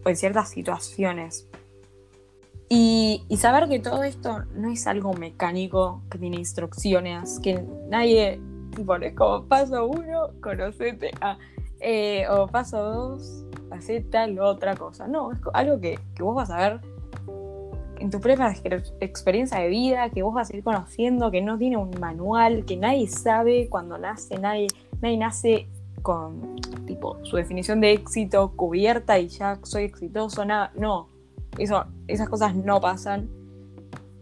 en 0.04 0.16
ciertas 0.16 0.50
situaciones. 0.50 1.48
Y, 2.68 3.24
saber 3.38 3.68
que 3.68 3.78
todo 3.78 4.02
esto 4.02 4.44
no 4.54 4.70
es 4.70 4.86
algo 4.86 5.12
mecánico, 5.14 6.02
que 6.10 6.18
tiene 6.18 6.36
instrucciones, 6.38 7.38
que 7.40 7.62
nadie, 7.88 8.40
tipo, 8.74 8.96
es 8.96 9.14
como 9.14 9.44
paso 9.44 9.86
uno, 9.86 10.30
conocete, 10.40 11.10
a, 11.20 11.38
eh, 11.80 12.26
o 12.28 12.46
paso 12.46 12.82
dos, 12.82 13.44
hace 13.70 14.00
tal 14.00 14.38
otra 14.38 14.76
cosa. 14.76 15.06
No, 15.06 15.32
es 15.32 15.38
algo 15.52 15.80
que, 15.80 15.98
que 16.14 16.22
vos 16.22 16.34
vas 16.34 16.50
a 16.50 16.56
ver 16.56 16.80
en 17.98 18.10
tu 18.10 18.20
propia 18.20 18.54
experiencia 19.00 19.58
de 19.58 19.68
vida, 19.68 20.10
que 20.10 20.22
vos 20.22 20.34
vas 20.34 20.50
a 20.50 20.56
ir 20.56 20.62
conociendo, 20.62 21.30
que 21.30 21.40
no 21.42 21.58
tiene 21.58 21.76
un 21.76 21.90
manual, 21.98 22.64
que 22.64 22.76
nadie 22.76 23.08
sabe 23.08 23.68
cuando 23.68 23.98
nace, 23.98 24.38
nadie, 24.38 24.68
nadie 25.00 25.16
nace 25.16 25.68
con 26.02 26.56
tipo 26.86 27.18
su 27.24 27.36
definición 27.36 27.80
de 27.80 27.92
éxito 27.92 28.52
cubierta 28.54 29.18
y 29.18 29.28
ya 29.28 29.58
soy 29.62 29.84
exitoso, 29.84 30.44
nada, 30.44 30.72
no, 30.76 31.08
eso, 31.58 31.84
esas 32.06 32.28
cosas 32.28 32.54
no 32.54 32.80
pasan. 32.80 33.28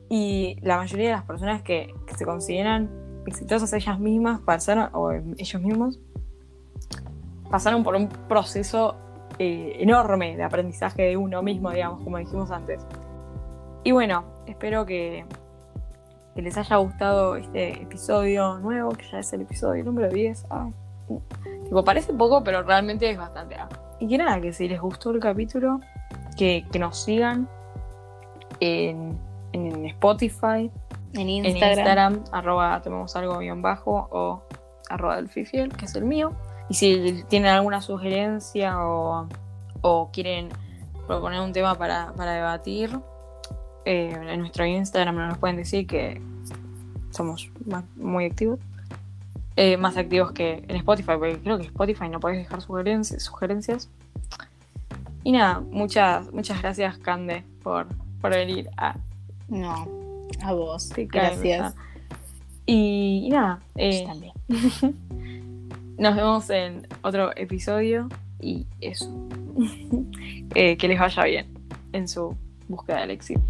Y 0.09 0.57
la 0.63 0.77
mayoría 0.77 1.07
de 1.07 1.13
las 1.13 1.25
personas 1.25 1.63
que, 1.63 1.93
se 2.17 2.25
consideran 2.25 2.91
exitosas 3.27 3.73
ellas 3.73 3.99
mismas 3.99 4.41
pasaron, 4.41 4.89
o 4.93 5.11
ellos 5.11 5.63
mismos, 5.63 6.01
pasaron 7.55 7.85
por 7.85 7.95
un 7.95 8.09
proceso 8.09 8.97
eh, 9.39 9.77
enorme 9.79 10.37
de 10.37 10.43
aprendizaje 10.43 11.03
de 11.03 11.17
uno 11.17 11.41
mismo, 11.41 11.71
digamos, 11.71 12.03
como 12.03 12.19
dijimos 12.19 12.51
antes. 12.51 12.85
Y 13.85 13.93
bueno, 13.93 14.25
espero 14.47 14.85
que, 14.85 15.25
que 16.35 16.43
les 16.43 16.59
haya 16.59 16.75
gustado 16.79 17.37
este 17.37 17.81
episodio 17.81 18.59
nuevo, 18.59 18.91
que 18.91 19.05
ya 19.09 19.21
es 19.21 19.33
el 19.35 19.43
episodio 19.43 19.85
número 19.85 20.09
10. 20.13 20.47
Ay, 20.51 20.73
tipo, 21.63 21.85
parece 21.85 22.13
poco, 22.13 22.43
pero 22.43 22.65
realmente 22.65 23.09
es 23.09 23.17
bastante. 23.17 23.55
Ah. 23.55 23.69
y 24.01 24.09
que 24.09 24.19
nada, 24.19 24.41
que 24.41 24.53
si 24.53 24.67
les 24.67 24.81
gustó 24.81 25.13
el 25.13 25.21
capítulo, 25.21 25.79
que, 26.37 26.67
que 26.73 26.81
nos 26.81 27.05
sigan 27.05 27.49
en, 28.59 29.17
en 29.53 29.87
Spotify, 29.87 30.73
En 31.13 31.21
en 31.21 31.29
Instagram. 31.29 31.69
Instagram, 32.15 32.25
arroba 32.33 32.83
tomemos 32.83 33.15
algo 33.15 33.39
guion 33.39 33.63
bajo 33.63 34.09
o 34.11 34.43
arroba 34.91 35.15
del 35.15 35.29
fiel, 35.29 35.69
que 35.69 35.85
es 35.85 35.95
el 35.95 36.05
mío. 36.05 36.33
Y 36.69 36.75
si 36.75 37.25
tienen 37.29 37.51
alguna 37.51 37.81
sugerencia 37.83 38.83
o, 38.85 39.29
o 39.83 40.11
quieren 40.13 40.49
proponer 41.07 41.41
un 41.41 41.53
tema 41.53 41.75
para, 41.75 42.13
para 42.15 42.33
debatir, 42.33 42.99
eh, 43.85 44.17
en 44.29 44.41
nuestro 44.41 44.65
Instagram 44.65 45.17
nos 45.29 45.39
pueden 45.39 45.57
decir 45.57 45.87
que 45.87 46.21
somos 47.11 47.51
más- 47.67 47.85
muy 47.97 48.25
activos. 48.27 48.59
Eh, 49.57 49.77
más 49.77 49.97
activos 49.97 50.33
que 50.33 50.65
en 50.67 50.77
Spotify, 50.77 51.13
porque 51.19 51.39
creo 51.39 51.59
que 51.59 51.65
Spotify 51.67 52.09
no 52.09 52.19
podés 52.19 52.39
dejar 52.39 52.61
sugerencias. 52.61 53.23
sugerencias. 53.23 53.89
Y 55.23 55.33
nada, 55.33 55.61
muchas, 55.61 56.33
muchas 56.33 56.61
gracias, 56.61 56.99
Cande, 56.99 57.45
por, 57.63 57.87
por 58.21 58.31
venir 58.33 58.69
a 58.77 58.97
No, 59.49 59.87
a 60.43 60.53
vos. 60.53 60.85
Sí, 60.95 61.07
Gracias. 61.07 61.75
Y, 62.67 63.23
y 63.27 63.29
nada, 63.31 63.61
eh, 63.77 64.01
Yo 64.03 64.09
también. 64.09 64.33
nos 66.05 66.17
vemos 66.17 66.51
en 66.51 66.87
otro 67.01 67.35
episodio 67.35 68.09
y 68.41 68.67
eso. 68.81 69.11
Eh, 70.57 70.77
que 70.77 70.87
les 70.87 71.01
vaya 71.01 71.25
bien 71.25 71.47
en 71.93 72.07
su 72.07 72.37
búsqueda 72.69 73.01
del 73.01 73.11
éxito. 73.11 73.41